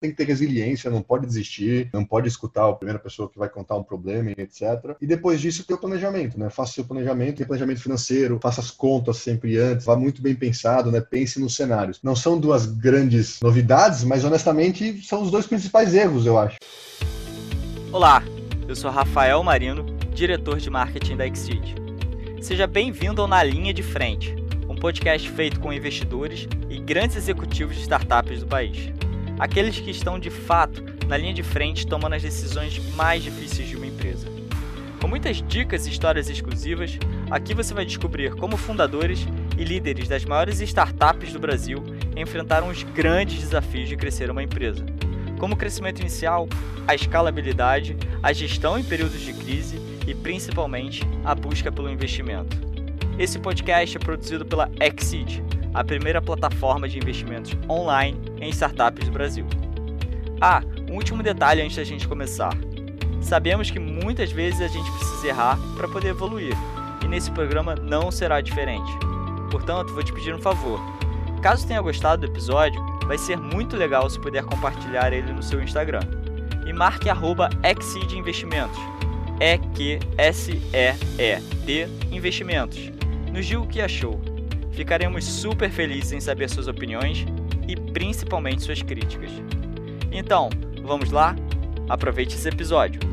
[0.00, 3.48] tem que ter resiliência, não pode desistir, não pode escutar a primeira pessoa que vai
[3.48, 4.96] contar um problema, etc.
[5.00, 6.48] E depois disso, ter o planejamento, né?
[6.48, 10.90] Faça seu planejamento, tem planejamento financeiro, faça as contas sempre antes, vá muito bem pensado,
[10.90, 11.00] né?
[11.02, 12.00] Pense nos cenários.
[12.02, 16.56] Não são duas grandes novidades, mas honestamente são os dois principais erros, eu acho.
[17.92, 18.22] Olá,
[18.66, 21.74] eu sou Rafael Marino, diretor de marketing da Exceed.
[22.40, 24.34] Seja bem-vindo ao Na Linha de Frente,
[24.66, 28.99] um podcast feito com investidores e grandes executivos de startups do país.
[29.40, 33.74] Aqueles que estão de fato na linha de frente tomando as decisões mais difíceis de
[33.74, 34.28] uma empresa.
[35.00, 36.98] Com muitas dicas e histórias exclusivas,
[37.30, 39.26] aqui você vai descobrir como fundadores
[39.56, 41.82] e líderes das maiores startups do Brasil
[42.14, 44.84] enfrentaram os grandes desafios de crescer uma empresa,
[45.38, 46.46] como o crescimento inicial,
[46.86, 52.58] a escalabilidade, a gestão em períodos de crise e principalmente a busca pelo investimento.
[53.18, 55.42] Esse podcast é produzido pela Exceed,
[55.74, 59.46] a primeira plataforma de investimentos online em startups do Brasil.
[60.40, 62.56] Ah, um último detalhe antes da gente começar.
[63.20, 66.54] Sabemos que muitas vezes a gente precisa errar para poder evoluir,
[67.04, 68.90] e nesse programa não será diferente.
[69.50, 70.80] Portanto, vou te pedir um favor.
[71.42, 75.62] Caso tenha gostado do episódio, vai ser muito legal se puder compartilhar ele no seu
[75.62, 76.00] Instagram.
[76.66, 77.50] E marque arroba
[78.12, 78.78] Investimentos.
[79.40, 80.68] E-Q-S-E-E-T
[82.10, 82.90] Investimentos
[83.32, 84.20] nos diga o que achou.
[84.72, 87.26] Ficaremos super felizes em saber suas opiniões
[87.66, 89.30] e principalmente suas críticas.
[90.12, 90.48] Então,
[90.82, 91.36] vamos lá?
[91.88, 93.09] Aproveite esse episódio.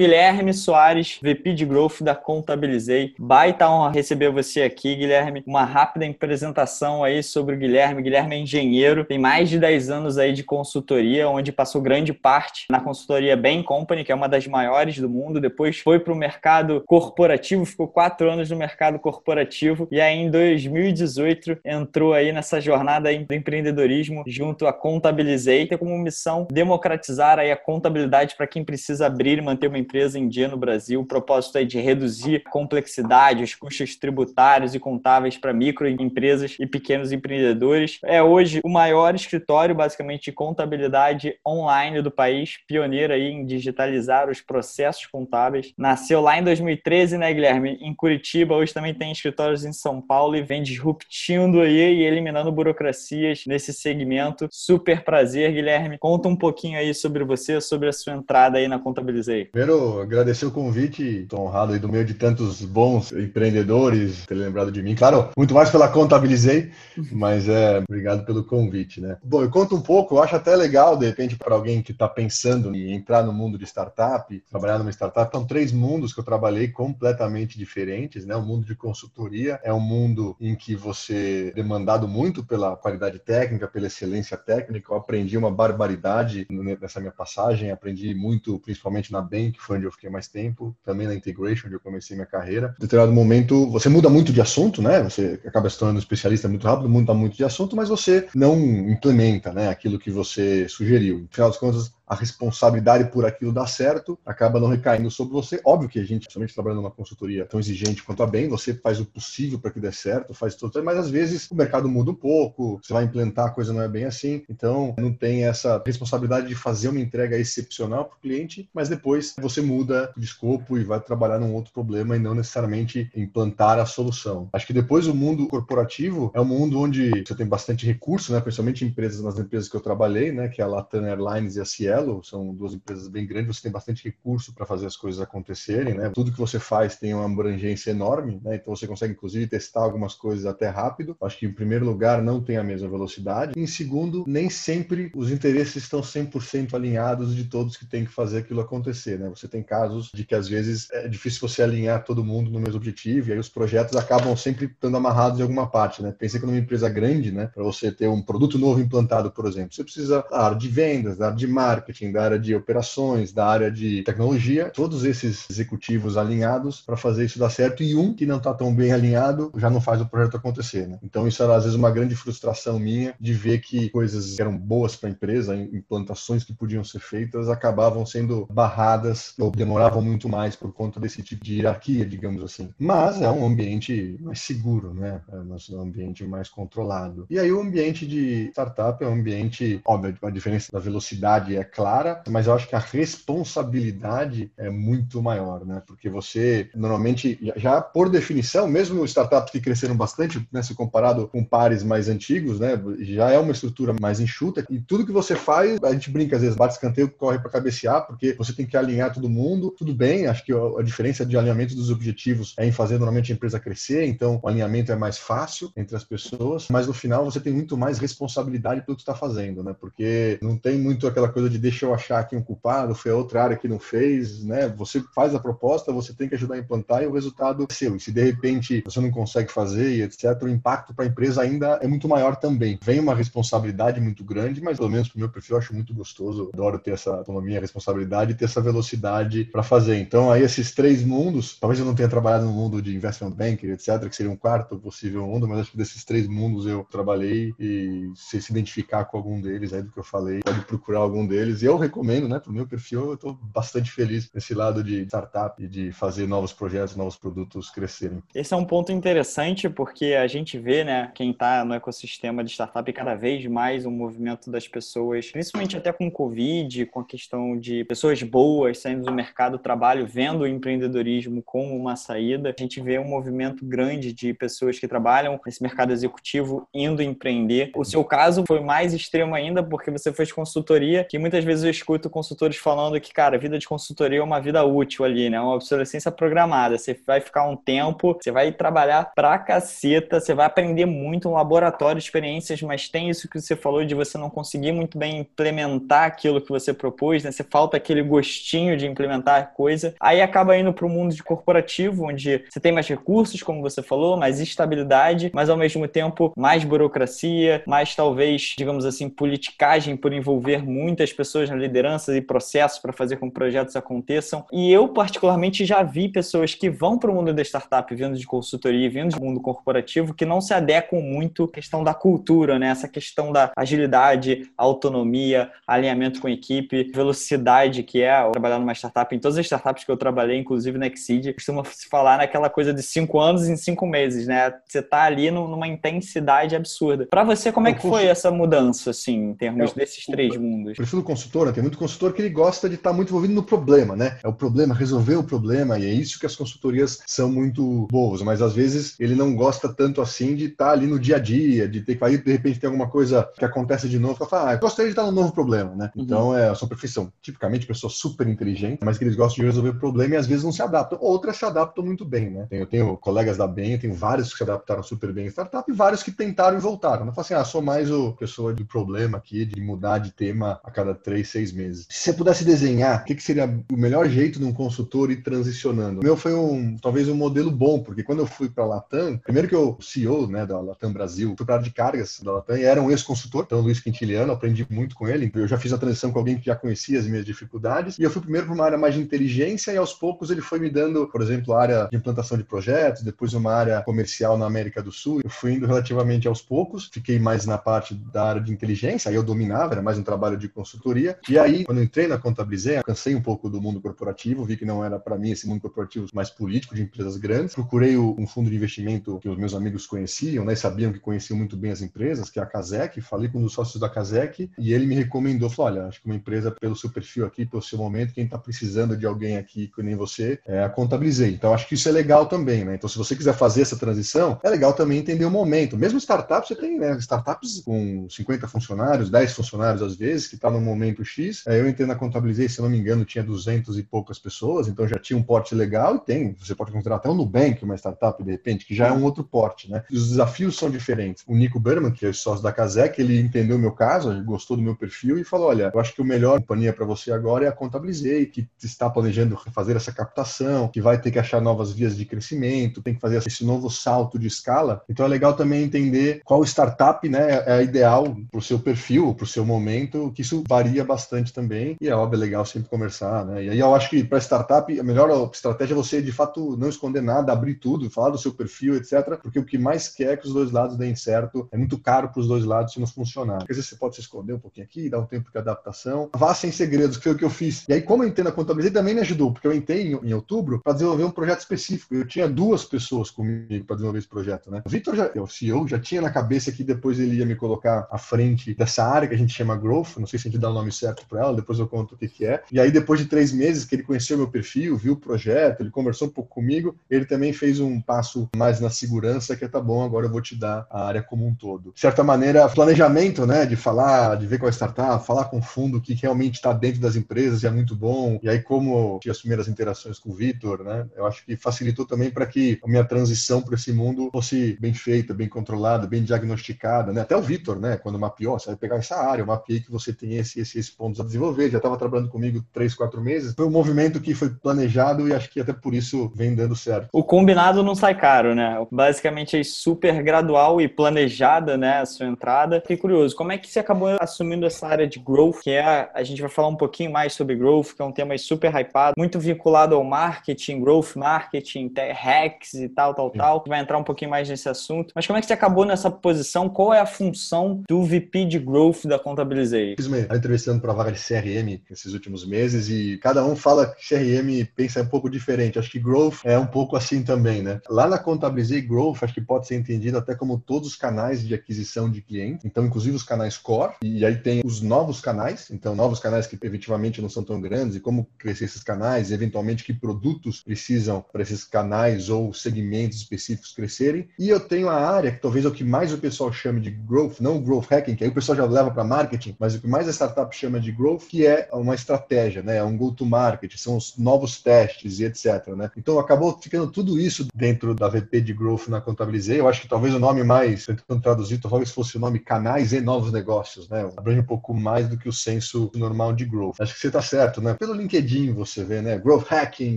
[0.00, 3.12] Guilherme Soares, VP de Growth da Contabilizei.
[3.18, 5.42] Baita honra receber você aqui, Guilherme.
[5.46, 8.00] Uma rápida apresentação aí sobre o Guilherme.
[8.00, 12.64] Guilherme é engenheiro, tem mais de 10 anos aí de consultoria, onde passou grande parte
[12.70, 15.38] na consultoria Bain Company, que é uma das maiores do mundo.
[15.38, 20.30] Depois foi para o mercado corporativo, ficou quatro anos no mercado corporativo e aí em
[20.30, 27.52] 2018 entrou aí nessa jornada do empreendedorismo junto à Contabilizei, tem como missão democratizar aí
[27.52, 31.00] a contabilidade para quem precisa abrir e manter uma empresa em dia no Brasil.
[31.00, 36.66] O propósito é de reduzir a complexidade, os custos tributários e contáveis para microempresas e
[36.66, 37.98] pequenos empreendedores.
[38.04, 44.28] É hoje o maior escritório, basicamente, de contabilidade online do país, pioneiro aí em digitalizar
[44.28, 45.72] os processos contábeis.
[45.76, 47.78] Nasceu lá em 2013, né, Guilherme?
[47.80, 52.52] Em Curitiba, hoje também tem escritórios em São Paulo e vem disruptindo aí e eliminando
[52.52, 54.48] burocracias nesse segmento.
[54.50, 55.98] Super prazer, Guilherme.
[55.98, 59.46] Conta um pouquinho aí sobre você, sobre a sua entrada aí na Contabilizei.
[59.46, 59.69] Primeiro,
[60.00, 61.02] agradecer o convite.
[61.02, 64.94] Estou honrado aí do meio de tantos bons empreendedores ter lembrado de mim.
[64.94, 66.70] Claro, muito mais pela contabilizei,
[67.12, 69.16] mas é obrigado pelo convite, né?
[69.22, 72.08] Bom, eu conto um pouco, eu acho até legal, de repente, para alguém que está
[72.08, 75.30] pensando em entrar no mundo de startup, trabalhar numa startup.
[75.34, 78.34] São três mundos que eu trabalhei completamente diferentes, né?
[78.36, 83.18] O mundo de consultoria é um mundo em que você é demandado muito pela qualidade
[83.18, 84.92] técnica, pela excelência técnica.
[84.92, 89.92] Eu aprendi uma barbaridade nessa minha passagem, aprendi muito, principalmente na Bank, foi onde eu
[89.92, 92.74] fiquei mais tempo, também na Integration, onde eu comecei minha carreira.
[92.78, 95.02] Em determinado momento, você muda muito de assunto, né?
[95.02, 98.56] Você acaba se tornando especialista muito rápido, muda muito de assunto, mas você não
[98.88, 101.20] implementa, né, aquilo que você sugeriu.
[101.20, 105.60] No final das contas, a responsabilidade por aquilo dar certo acaba não recaindo sobre você.
[105.64, 108.98] Óbvio que a gente, somente trabalhando numa consultoria tão exigente quanto a bem, você faz
[108.98, 112.14] o possível para que dê certo, faz tudo, mas às vezes o mercado muda um
[112.14, 116.48] pouco, você vai implantar a coisa não é bem assim, então não tem essa responsabilidade
[116.48, 120.82] de fazer uma entrega excepcional para o cliente, mas depois você muda de escopo e
[120.82, 124.48] vai trabalhar num outro problema e não necessariamente implantar a solução.
[124.52, 128.40] Acho que depois o mundo corporativo é um mundo onde você tem bastante recurso, né,
[128.40, 131.64] principalmente empresas nas empresas que eu trabalhei, né, que é a Latam Airlines e a
[131.64, 135.94] Cielo, são duas empresas bem grandes, você tem bastante recurso para fazer as coisas acontecerem,
[135.94, 136.10] né?
[136.10, 138.56] Tudo que você faz tem uma abrangência enorme, né?
[138.56, 141.16] Então você consegue inclusive testar algumas coisas até rápido.
[141.22, 143.58] Acho que em primeiro lugar não tem a mesma velocidade.
[143.58, 148.38] Em segundo, nem sempre os interesses estão 100% alinhados de todos que têm que fazer
[148.38, 149.28] aquilo acontecer, né?
[149.28, 152.76] Você tem casos de que às vezes é difícil você alinhar todo mundo no mesmo
[152.76, 156.14] objetivo e aí os projetos acabam sempre estando amarrados em alguma parte, né?
[156.16, 159.74] Pensei que numa empresa grande, né, para você ter um produto novo implantado, por exemplo,
[159.74, 163.32] você precisa da área de vendas, da área de marketing, marketing, da área de operações,
[163.32, 168.14] da área de tecnologia, todos esses executivos alinhados para fazer isso dar certo e um
[168.14, 170.86] que não está tão bem alinhado já não faz o projeto acontecer.
[170.86, 170.98] Né?
[171.02, 174.56] Então isso era às vezes uma grande frustração minha de ver que coisas que eram
[174.56, 180.28] boas para a empresa, implantações que podiam ser feitas, acabavam sendo barradas ou demoravam muito
[180.28, 182.70] mais por conta desse tipo de hierarquia, digamos assim.
[182.78, 185.20] Mas é um ambiente mais seguro, né?
[185.32, 187.26] É um ambiente mais controlado.
[187.28, 191.64] E aí o ambiente de startup é um ambiente, óbvio, a diferença da velocidade é
[191.64, 195.82] clara clara, mas eu acho que a responsabilidade é muito maior, né?
[195.86, 201.42] Porque você, normalmente, já por definição, mesmo startups que cresceram bastante, né, se comparado com
[201.42, 205.78] pares mais antigos, né, já é uma estrutura mais enxuta e tudo que você faz,
[205.82, 209.14] a gente brinca às vezes, bate escanteio, corre para cabecear, porque você tem que alinhar
[209.14, 209.74] todo mundo.
[209.78, 213.34] Tudo bem, acho que a diferença de alinhamento dos objetivos é em fazer normalmente a
[213.34, 217.40] empresa crescer, então o alinhamento é mais fácil entre as pessoas, mas no final você
[217.40, 219.74] tem muito mais responsabilidade pelo que está fazendo, né?
[219.80, 223.16] Porque não tem muito aquela coisa de deixa eu achar aqui um culpado, foi a
[223.16, 224.68] outra área que não fez, né?
[224.76, 227.96] Você faz a proposta, você tem que ajudar a implantar e o resultado é seu.
[227.96, 231.42] E se de repente você não consegue fazer e etc, o impacto para a empresa
[231.42, 232.78] ainda é muito maior também.
[232.82, 235.94] Vem uma responsabilidade muito grande, mas pelo menos para o meu perfil eu acho muito
[235.94, 236.50] gostoso.
[236.52, 239.98] Adoro ter essa autonomia, responsabilidade e ter essa velocidade para fazer.
[239.98, 243.70] Então, aí esses três mundos, talvez eu não tenha trabalhado no mundo de investment banker,
[243.70, 247.54] etc, que seria um quarto possível mundo, mas acho que desses três mundos eu trabalhei
[247.58, 251.26] e se se identificar com algum deles aí do que eu falei, pode procurar algum
[251.26, 251.49] deles.
[251.62, 255.02] E eu recomendo, né, para o meu perfil, eu estou bastante feliz nesse lado de
[255.02, 258.22] startup e de fazer novos projetos, novos produtos crescerem.
[258.34, 262.50] Esse é um ponto interessante porque a gente vê, né, quem está no ecossistema de
[262.50, 267.04] startup cada vez mais um movimento das pessoas, principalmente até com o Covid, com a
[267.04, 272.54] questão de pessoas boas saindo do mercado do trabalho, vendo o empreendedorismo como uma saída.
[272.56, 277.72] A gente vê um movimento grande de pessoas que trabalham nesse mercado executivo indo empreender.
[277.74, 281.70] O seu caso foi mais extremo ainda porque você fez consultoria, que muitas vezes eu
[281.70, 285.40] escuto consultores falando que, cara, vida de consultoria é uma vida útil ali, né?
[285.40, 286.76] Uma obsolescência programada.
[286.78, 291.32] Você vai ficar um tempo, você vai trabalhar pra caceta, você vai aprender muito um
[291.32, 296.04] laboratório experiências, mas tem isso que você falou de você não conseguir muito bem implementar
[296.04, 297.30] aquilo que você propôs, né?
[297.30, 299.94] Você falta aquele gostinho de implementar coisa.
[300.00, 303.82] Aí acaba indo para o mundo de corporativo, onde você tem mais recursos, como você
[303.82, 310.12] falou, mais estabilidade, mas ao mesmo tempo mais burocracia, mais talvez, digamos assim, politicagem por
[310.12, 314.44] envolver muitas pessoas na liderança e processos para fazer com que projetos aconteçam.
[314.52, 318.26] E eu, particularmente, já vi pessoas que vão para o mundo da startup, vindo de
[318.26, 322.68] consultoria, vindo do mundo corporativo, que não se adequam muito à questão da cultura, né?
[322.68, 329.14] Essa questão da agilidade, autonomia, alinhamento com a equipe, velocidade que é trabalhar numa startup.
[329.14, 332.72] Em todas as startups que eu trabalhei, inclusive na Exceed, costuma se falar naquela coisa
[332.72, 334.52] de cinco anos em cinco meses, né?
[334.66, 337.06] Você tá ali numa intensidade absurda.
[337.06, 340.76] Para você, como é que foi essa mudança, assim, em termos desses três mundos?
[340.76, 341.02] Prefiro
[341.46, 341.52] né?
[341.52, 344.18] Tem muito consultor que ele gosta de estar tá muito envolvido no problema, né?
[344.22, 348.22] É o problema, resolver o problema, e é isso que as consultorias são muito boas,
[348.22, 351.18] mas às vezes ele não gosta tanto assim de estar tá ali no dia a
[351.18, 354.50] dia, de ter que aí de repente tem alguma coisa que acontece de novo, fala,
[354.50, 355.90] ah, eu gostaria de estar no novo problema, né?
[355.94, 356.02] Uhum.
[356.02, 359.78] Então, é, são profissão, tipicamente pessoas super inteligentes, mas que eles gostam de resolver o
[359.78, 360.98] problema e às vezes não se adaptam.
[361.00, 362.46] Outras se adaptam muito bem, né?
[362.50, 365.70] Eu tenho colegas da Bem, eu tenho vários que se adaptaram super bem em startup
[365.70, 367.04] e vários que tentaram e voltaram.
[367.04, 370.60] Não falo assim, ah, sou mais o pessoa do problema aqui, de mudar de tema
[370.62, 371.86] a cada três, seis meses.
[371.90, 375.24] Se você pudesse desenhar, o que, que seria o melhor jeito de um consultor ir
[375.24, 376.00] transicionando?
[376.00, 379.18] O meu foi um, talvez um modelo bom, porque quando eu fui para a Latam,
[379.18, 382.62] primeiro que eu, CEO né, da Latam Brasil, fui para de cargas da Latam e
[382.62, 385.32] era um ex-consultor, então Luiz Quintiliano, aprendi muito com ele.
[385.34, 388.10] Eu já fiz a transição com alguém que já conhecia as minhas dificuldades e eu
[388.10, 391.08] fui primeiro para uma área mais de inteligência e aos poucos ele foi me dando,
[391.08, 394.92] por exemplo, a área de implantação de projetos, depois uma área comercial na América do
[394.92, 395.20] Sul.
[395.24, 399.16] Eu fui indo relativamente aos poucos, fiquei mais na parte da área de inteligência, aí
[399.16, 400.99] eu dominava, era mais um trabalho de consultoria.
[401.28, 404.84] E aí, quando entrei na Contabilizei, cansei um pouco do mundo corporativo, vi que não
[404.84, 407.54] era para mim esse mundo corporativo mais político, de empresas grandes.
[407.54, 411.56] Procurei um fundo de investimento que os meus amigos conheciam, né, sabiam que conheciam muito
[411.56, 413.00] bem as empresas, que é a Casec.
[413.00, 416.06] Falei com um dos sócios da Casec e ele me recomendou, falou, olha, acho que
[416.06, 419.68] uma empresa pelo seu perfil aqui, pelo seu momento, quem está precisando de alguém aqui
[419.74, 421.32] que nem você, é a Contabilizei.
[421.32, 422.74] Então, acho que isso é legal também, né?
[422.74, 425.76] Então, se você quiser fazer essa transição, é legal também entender o momento.
[425.76, 430.50] Mesmo startups, você tem né, startups com 50 funcionários, 10 funcionários às vezes, que está
[430.50, 431.46] no momento X.
[431.46, 434.86] É, eu entrei na Contabilizei, se não me engano, tinha 200 e poucas pessoas, então
[434.86, 436.34] já tinha um porte legal e tem.
[436.38, 439.24] Você pode considerar até o Nubank uma startup, de repente, que já é um outro
[439.24, 439.82] porte, né?
[439.90, 441.24] Os desafios são diferentes.
[441.26, 444.62] O Nico Berman, que é sócio da Casec, ele entendeu o meu caso, gostou do
[444.62, 447.48] meu perfil e falou: olha, eu acho que o melhor companhia para você agora é
[447.48, 451.96] a Contabilizei, que está planejando fazer essa captação, que vai ter que achar novas vias
[451.96, 454.82] de crescimento, tem que fazer esse novo salto de escala.
[454.88, 459.24] Então é legal também entender qual startup né, é ideal para o seu perfil, para
[459.24, 461.76] o seu momento, que isso varia bastante também.
[461.80, 463.24] E é óbvio, é legal sempre conversar.
[463.24, 463.44] Né?
[463.44, 466.68] E aí eu acho que para startup, a melhor estratégia é você, de fato, não
[466.68, 469.18] esconder nada, abrir tudo, falar do seu perfil, etc.
[469.22, 471.48] Porque o que mais quer é que os dois lados deem certo.
[471.52, 473.42] É muito caro para os dois lados se não funcionar.
[473.42, 476.10] Às vezes você pode se esconder um pouquinho aqui, dar um tempo de adaptação.
[476.14, 477.64] Vá sem segredos, que foi o que eu fiz.
[477.68, 480.12] E aí, como eu entrei na contabilidade, também me ajudou, porque eu entrei em, em
[480.12, 481.94] outubro para desenvolver um projeto específico.
[481.94, 484.62] Eu tinha duas pessoas comigo para desenvolver esse projeto, né?
[484.64, 487.88] O Vitor, já, o CEO, já tinha na cabeça que depois ele ia me colocar
[487.90, 490.50] à frente dessa área que a gente chama Growth, não sei se a gente dá
[490.50, 492.42] o nome certo para ela, depois eu conto o que, que é.
[492.50, 495.70] E aí, depois de três meses que ele conheceu meu perfil, viu o projeto, ele
[495.70, 499.60] conversou um pouco comigo, ele também fez um passo mais na segurança, que é tá
[499.60, 501.72] bom, agora eu vou te dar a área como um todo.
[501.74, 505.38] De certa maneira, planejamento, né, de falar, de ver qual é a startup, falar com
[505.38, 508.18] o fundo que realmente está dentro das empresas e é muito bom.
[508.22, 511.86] E aí, como eu assumir as interações com o Vitor, né, eu acho que facilitou
[511.86, 516.02] também para que a minha transição para esse mundo fosse bem feita, bem controlada, bem
[516.02, 517.00] diagnosticada, né?
[517.00, 519.92] Até o Vitor, né, quando mapeou, você vai pegar essa área, eu mapeei que você
[519.92, 523.34] tem esse, esse, esses pontos a desenvolver, já estava trabalhando comigo três, quatro meses.
[523.34, 526.88] Foi um movimento que foi planejado e acho que até por isso vem dando certo.
[526.92, 528.56] O combinado não sai caro, né?
[528.70, 532.60] Basicamente é super gradual e planejada, né, a sua entrada.
[532.60, 536.02] Fiquei curioso, como é que você acabou assumindo essa área de growth, que é, a
[536.02, 539.18] gente vai falar um pouquinho mais sobre growth, que é um tema super hypado, muito
[539.18, 543.18] vinculado ao marketing, growth marketing, hacks e tal, tal, Sim.
[543.18, 543.44] tal.
[543.46, 544.92] Vai entrar um pouquinho mais nesse assunto.
[544.94, 546.48] Mas como é que você acabou nessa posição?
[546.48, 549.74] Qual é a função do VP de growth da Contabilizei?
[549.76, 549.98] Fiz uma
[550.40, 554.82] entrevistando para vaga de CRM nesses últimos meses e cada um fala que CRM pensa
[554.82, 555.58] um pouco diferente.
[555.58, 557.60] Acho que growth é um pouco assim também, né?
[557.68, 561.34] Lá na Contabilizei, growth acho que pode ser entendido até como todos os canais de
[561.34, 562.44] aquisição de clientes.
[562.44, 563.74] Então, inclusive os canais core.
[563.82, 565.50] E aí tem os novos canais.
[565.50, 569.64] Então, novos canais que efetivamente não são tão grandes e como crescer esses canais, eventualmente
[569.64, 574.08] que produtos precisam para esses canais ou segmentos específicos crescerem.
[574.18, 576.70] E eu tenho a área que talvez é o que mais o pessoal chame de
[576.70, 579.68] growth, não growth hacking, que aí o pessoal já leva para marketing, mas o que
[579.68, 582.56] mais a startup chama de growth, que é uma estratégia, né?
[582.56, 585.48] É um go-to-market, são os novos testes e etc.
[585.56, 585.70] Né?
[585.76, 589.40] Então acabou ficando tudo isso dentro da VP de growth na Contabilizei.
[589.40, 592.80] Eu acho que talvez o nome mais, tentando traduzir, talvez fosse o nome canais e
[592.80, 593.90] novos negócios, né?
[593.96, 596.60] Abrange um pouco mais do que o senso normal de growth.
[596.60, 597.54] Acho que você está certo, né?
[597.54, 598.98] Pelo LinkedIn você vê, né?
[598.98, 599.76] Growth hacking,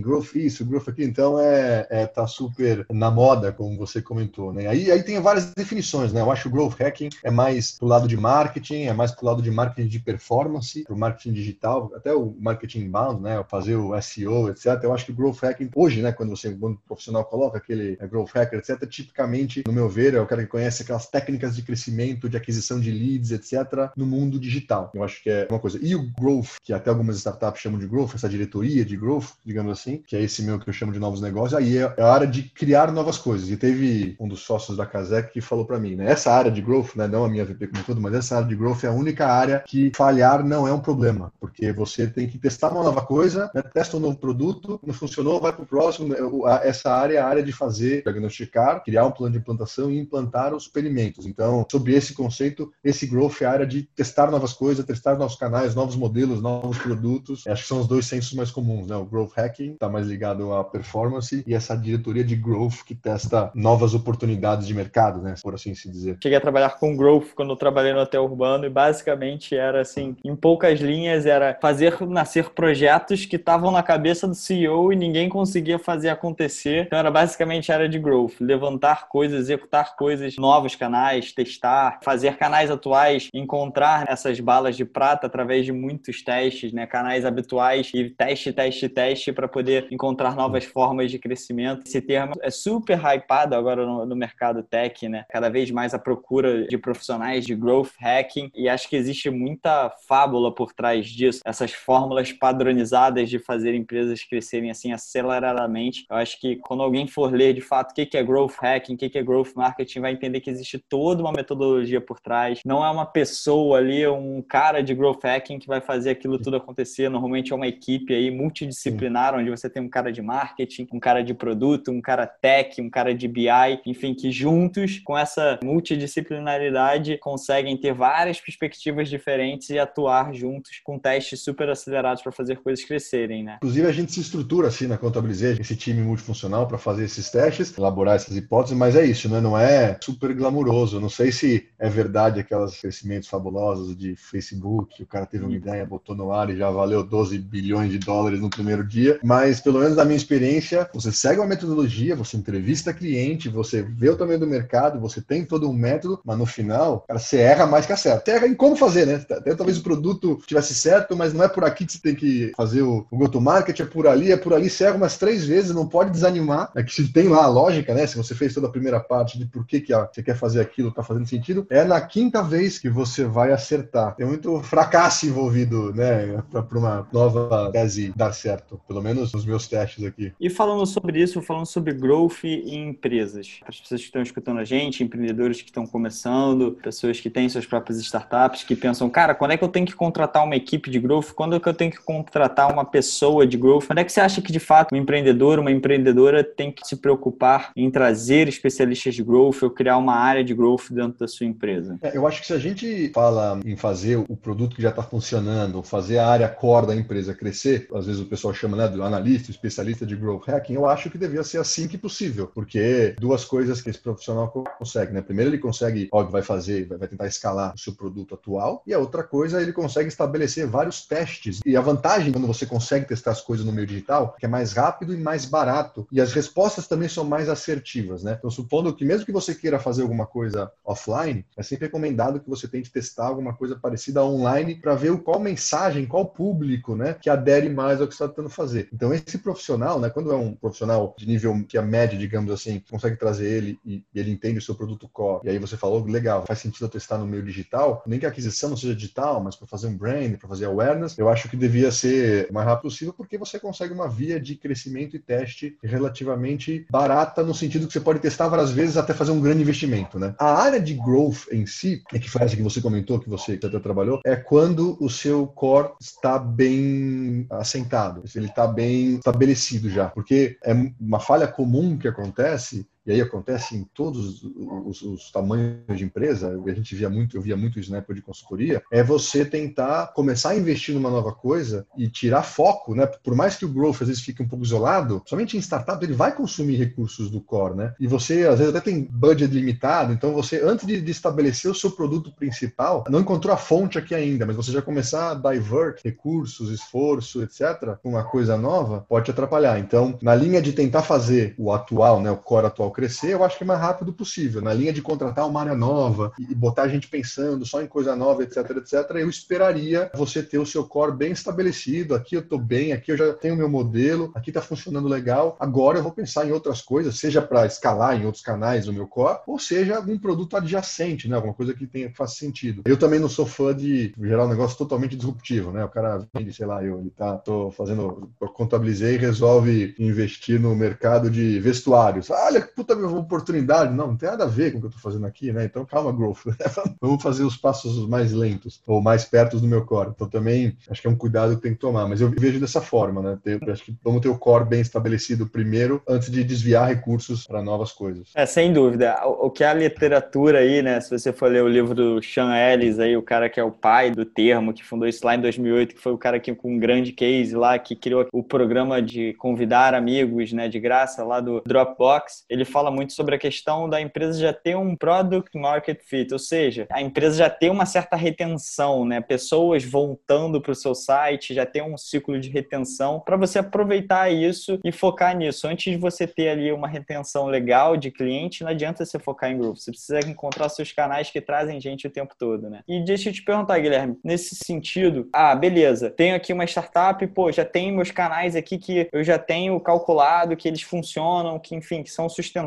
[0.00, 4.66] growth isso, growth aqui, então é, é tá super na moda, como você comentou, né?
[4.66, 6.20] Aí, aí tem várias definições, né?
[6.20, 9.26] Eu acho que o growth hacking é mais pro lado de marketing, é mais pro
[9.26, 10.43] lado de marketing de performance,
[10.86, 13.44] pro marketing digital, até o marketing inbound, né?
[13.48, 14.66] Fazer o SEO, etc.
[14.82, 16.12] Eu acho que o growth hacking, hoje, né?
[16.12, 20.20] Quando você, quando profissional coloca aquele é, growth hacker, etc., tipicamente, no meu ver, é
[20.20, 24.38] o cara que conhece aquelas técnicas de crescimento, de aquisição de leads, etc., no mundo
[24.38, 24.90] digital.
[24.94, 25.78] Eu acho que é uma coisa.
[25.80, 29.72] E o growth, que até algumas startups chamam de growth, essa diretoria de growth, digamos
[29.72, 32.26] assim, que é esse meu que eu chamo de novos negócios, aí é a área
[32.26, 33.50] de criar novas coisas.
[33.50, 36.10] E teve um dos sócios da Casec que falou para mim, né?
[36.10, 37.06] Essa área de growth, né?
[37.06, 39.62] Não a minha VP como todo, mas essa área de growth é a única área
[39.66, 43.62] que falhar não é um problema, porque você tem que testar uma nova coisa, né?
[43.62, 46.08] testa um novo produto, não funcionou, vai para o próximo.
[46.08, 46.16] Né?
[46.62, 50.54] Essa área é a área de fazer, diagnosticar, criar um plano de implantação e implantar
[50.54, 51.26] os experimentos.
[51.26, 55.36] Então, sobre esse conceito, esse growth é a área de testar novas coisas, testar novos
[55.36, 57.46] canais, novos modelos, novos produtos.
[57.46, 58.96] Acho que são os dois sensos mais comuns, né?
[58.96, 63.50] O growth hacking está mais ligado à performance e essa diretoria de growth que testa
[63.54, 65.34] novas oportunidades de mercado, né?
[65.42, 66.18] Por assim se dizer.
[66.22, 70.16] Cheguei a trabalhar com growth quando eu trabalhei no hotel urbano e basicamente era assim,
[70.24, 75.28] em poucas linhas, era fazer nascer projetos que estavam na cabeça do CEO e ninguém
[75.28, 76.86] conseguia fazer acontecer.
[76.86, 82.70] Então era basicamente área de growth, levantar coisas, executar coisas, novos canais, testar, fazer canais
[82.70, 86.86] atuais, encontrar essas balas de prata através de muitos testes, né?
[86.86, 91.82] Canais habituais e teste, teste, teste para poder encontrar novas formas de crescimento.
[91.86, 95.24] Esse termo é super hypado agora no, no mercado tech, né?
[95.28, 99.90] Cada vez mais a procura de profissionais de growth hacking e acho que existe muita
[100.14, 106.06] fábula por trás disso, essas fórmulas padronizadas de fazer empresas crescerem assim aceleradamente.
[106.08, 108.96] Eu acho que quando alguém for ler de fato o que é growth hacking, o
[108.96, 112.60] que é growth marketing, vai entender que existe toda uma metodologia por trás.
[112.64, 116.58] Não é uma pessoa ali, um cara de growth hacking que vai fazer aquilo tudo
[116.58, 117.08] acontecer.
[117.08, 121.24] Normalmente é uma equipe aí multidisciplinar, onde você tem um cara de marketing, um cara
[121.24, 123.48] de produto, um cara tech, um cara de BI,
[123.84, 130.98] enfim, que juntos, com essa multidisciplinaridade, conseguem ter várias perspectivas diferentes e atuar juntos com
[130.98, 133.56] testes super acelerados para fazer coisas crescerem, né?
[133.56, 137.76] Inclusive, a gente se estrutura assim na Contabilizei, esse time multifuncional para fazer esses testes,
[137.76, 139.40] elaborar essas hipóteses, mas é isso, né?
[139.40, 141.00] Não é super glamuroso.
[141.00, 145.84] Não sei se é verdade aquelas crescimentos fabulosos de Facebook, o cara teve uma ideia,
[145.84, 149.80] botou no ar e já valeu 12 bilhões de dólares no primeiro dia, mas pelo
[149.80, 154.38] menos na minha experiência, você segue uma metodologia, você entrevista cliente, você vê o tamanho
[154.38, 157.92] do mercado, você tem todo um método, mas no final, cara, você erra mais que
[157.92, 158.24] acerta.
[158.24, 159.14] Você erra em como fazer, né?
[159.30, 162.52] Até talvez o produto tivesse certo, mas não é por aqui que você tem que
[162.56, 165.86] fazer o, go-to-market, é por ali, é por ali, você erra umas três vezes, não
[165.86, 166.70] pode desanimar.
[166.74, 168.06] É que se tem lá a lógica, né?
[168.06, 170.90] Se você fez toda a primeira parte de por que, que você quer fazer aquilo,
[170.90, 174.16] tá fazendo sentido, é na quinta vez que você vai acertar.
[174.16, 176.42] Tem muito fracasso envolvido, né?
[176.50, 180.32] Para uma nova tese dar certo, pelo menos nos meus testes aqui.
[180.40, 184.64] E falando sobre isso, falando sobre growth em empresas, as pessoas que estão escutando a
[184.64, 189.52] gente, empreendedores que estão começando, pessoas que têm suas próprias startups, que pensam, cara, quando
[189.52, 191.32] é que eu tenho que contratar uma equipe de growth?
[191.34, 193.86] Quando que eu tenho que contratar uma pessoa de growth?
[193.86, 196.96] Quando é que você acha que de fato um empreendedor, uma empreendedora tem que se
[196.96, 201.46] preocupar em trazer especialistas de growth ou criar uma área de growth dentro da sua
[201.46, 201.98] empresa?
[202.02, 205.02] É, eu acho que se a gente fala em fazer o produto que já está
[205.02, 209.02] funcionando, fazer a área core da empresa crescer, às vezes o pessoal chama né, do
[209.02, 213.44] analista, especialista de growth hacking, eu acho que devia ser assim que possível, porque duas
[213.44, 215.20] coisas que esse profissional consegue, né?
[215.20, 218.98] Primeiro ele consegue, óbvio, vai fazer, vai tentar escalar o seu produto atual, e a
[218.98, 221.60] outra coisa ele consegue estabelecer vários testes.
[221.64, 224.48] E a vantagem quando você consegue testar as coisas no meio digital, é que é
[224.48, 228.36] mais rápido e mais barato, e as respostas também são mais assertivas, né?
[228.38, 232.48] Então, supondo que mesmo que você queira fazer alguma coisa offline, é sempre recomendado que
[232.48, 237.30] você tente testar alguma coisa parecida online para ver qual mensagem, qual público, né, que
[237.30, 238.88] adere mais ao que você está tentando fazer.
[238.92, 242.82] Então, esse profissional, né, quando é um profissional de nível que a média, digamos assim,
[242.90, 246.44] consegue trazer ele e, ele entende o seu produto core, e aí você falou, legal,
[246.46, 249.66] faz sentido testar no meio digital, nem que a aquisição não seja digital, mas para
[249.66, 253.14] fazer um brand, para fazer awareness, eu acho que devia ser o mais rápido possível,
[253.14, 258.00] porque você consegue uma via de crescimento e teste relativamente barata, no sentido que você
[258.00, 260.34] pode testar várias vezes até fazer um grande investimento, né?
[260.38, 263.52] A área de growth em si, é que foi essa que você comentou, que você
[263.52, 270.08] até trabalhou, é quando o seu core está bem assentado, ele está bem estabelecido já,
[270.08, 275.96] porque é uma falha comum que acontece e aí acontece em todos os, os, tamanhos
[275.96, 279.02] de empresa, a gente via muito, eu via muito isso na época de consultoria, é
[279.02, 283.06] você tentar começar a investir numa nova coisa e tirar foco, né?
[283.06, 286.14] Por mais que o growth às vezes fique um pouco isolado, somente em startup ele
[286.14, 287.94] vai consumir recursos do core, né?
[288.00, 291.74] E você às vezes até tem budget limitado, então você antes de, de estabelecer o
[291.74, 296.00] seu produto principal, não encontrou a fonte aqui ainda, mas você já começar a divert
[296.04, 299.78] recursos, esforço, etc, com uma coisa nova, pode te atrapalhar.
[299.78, 303.58] Então, na linha de tentar fazer o atual, né, o core atual crescer, eu acho
[303.58, 304.62] que é mais rápido possível.
[304.62, 308.16] Na linha de contratar uma área nova e botar a gente pensando só em coisa
[308.16, 312.14] nova, etc, etc, eu esperaria você ter o seu core bem estabelecido.
[312.14, 315.56] Aqui eu estou bem, aqui eu já tenho meu modelo, aqui está funcionando legal.
[315.60, 319.06] Agora eu vou pensar em outras coisas, seja para escalar em outros canais o meu
[319.06, 321.36] core, ou seja algum produto adjacente, né?
[321.36, 322.82] Alguma coisa que tenha que faça sentido.
[322.84, 325.84] Eu também não sou fã de gerar um negócio totalmente disruptivo, né?
[325.84, 330.60] O cara vende, sei lá, eu, ele tá, tô fazendo, eu contabilizei e resolve investir
[330.60, 332.30] no mercado de vestuários.
[332.30, 332.50] Ah,
[332.84, 333.94] puta oportunidade.
[333.94, 335.64] Não, não tem nada a ver com o que eu estou fazendo aqui, né?
[335.64, 336.44] Então, calma, growth.
[337.00, 340.10] Vamos fazer os passos mais lentos ou mais perto do meu core.
[340.14, 342.06] Então, também acho que é um cuidado que tem que tomar.
[342.06, 343.38] Mas eu vejo dessa forma, né?
[343.42, 347.62] Ter, acho que vamos ter o core bem estabelecido primeiro, antes de desviar recursos para
[347.62, 348.30] novas coisas.
[348.34, 349.16] É, sem dúvida.
[349.24, 351.00] O que é a literatura aí, né?
[351.00, 353.70] Se você for ler o livro do Sean Ellis, aí, o cara que é o
[353.70, 356.74] pai do termo, que fundou isso lá em 2008, que foi o cara que com
[356.74, 361.40] um grande case lá, que criou o programa de convidar amigos, né, de graça lá
[361.40, 366.00] do Dropbox, ele fala muito sobre a questão da empresa já ter um product market
[366.02, 369.20] fit, ou seja, a empresa já ter uma certa retenção, né?
[369.20, 374.28] Pessoas voltando para o seu site, já ter um ciclo de retenção para você aproveitar
[374.28, 375.68] isso e focar nisso.
[375.68, 379.58] Antes de você ter ali uma retenção legal de cliente, não adianta você focar em
[379.58, 379.76] growth.
[379.76, 382.80] Você precisa encontrar seus canais que trazem gente o tempo todo, né?
[382.88, 387.52] E deixa eu te perguntar, Guilherme, nesse sentido, ah, beleza, tenho aqui uma startup, pô,
[387.52, 392.02] já tenho meus canais aqui que eu já tenho calculado que eles funcionam, que enfim,
[392.02, 392.63] que são sustentáveis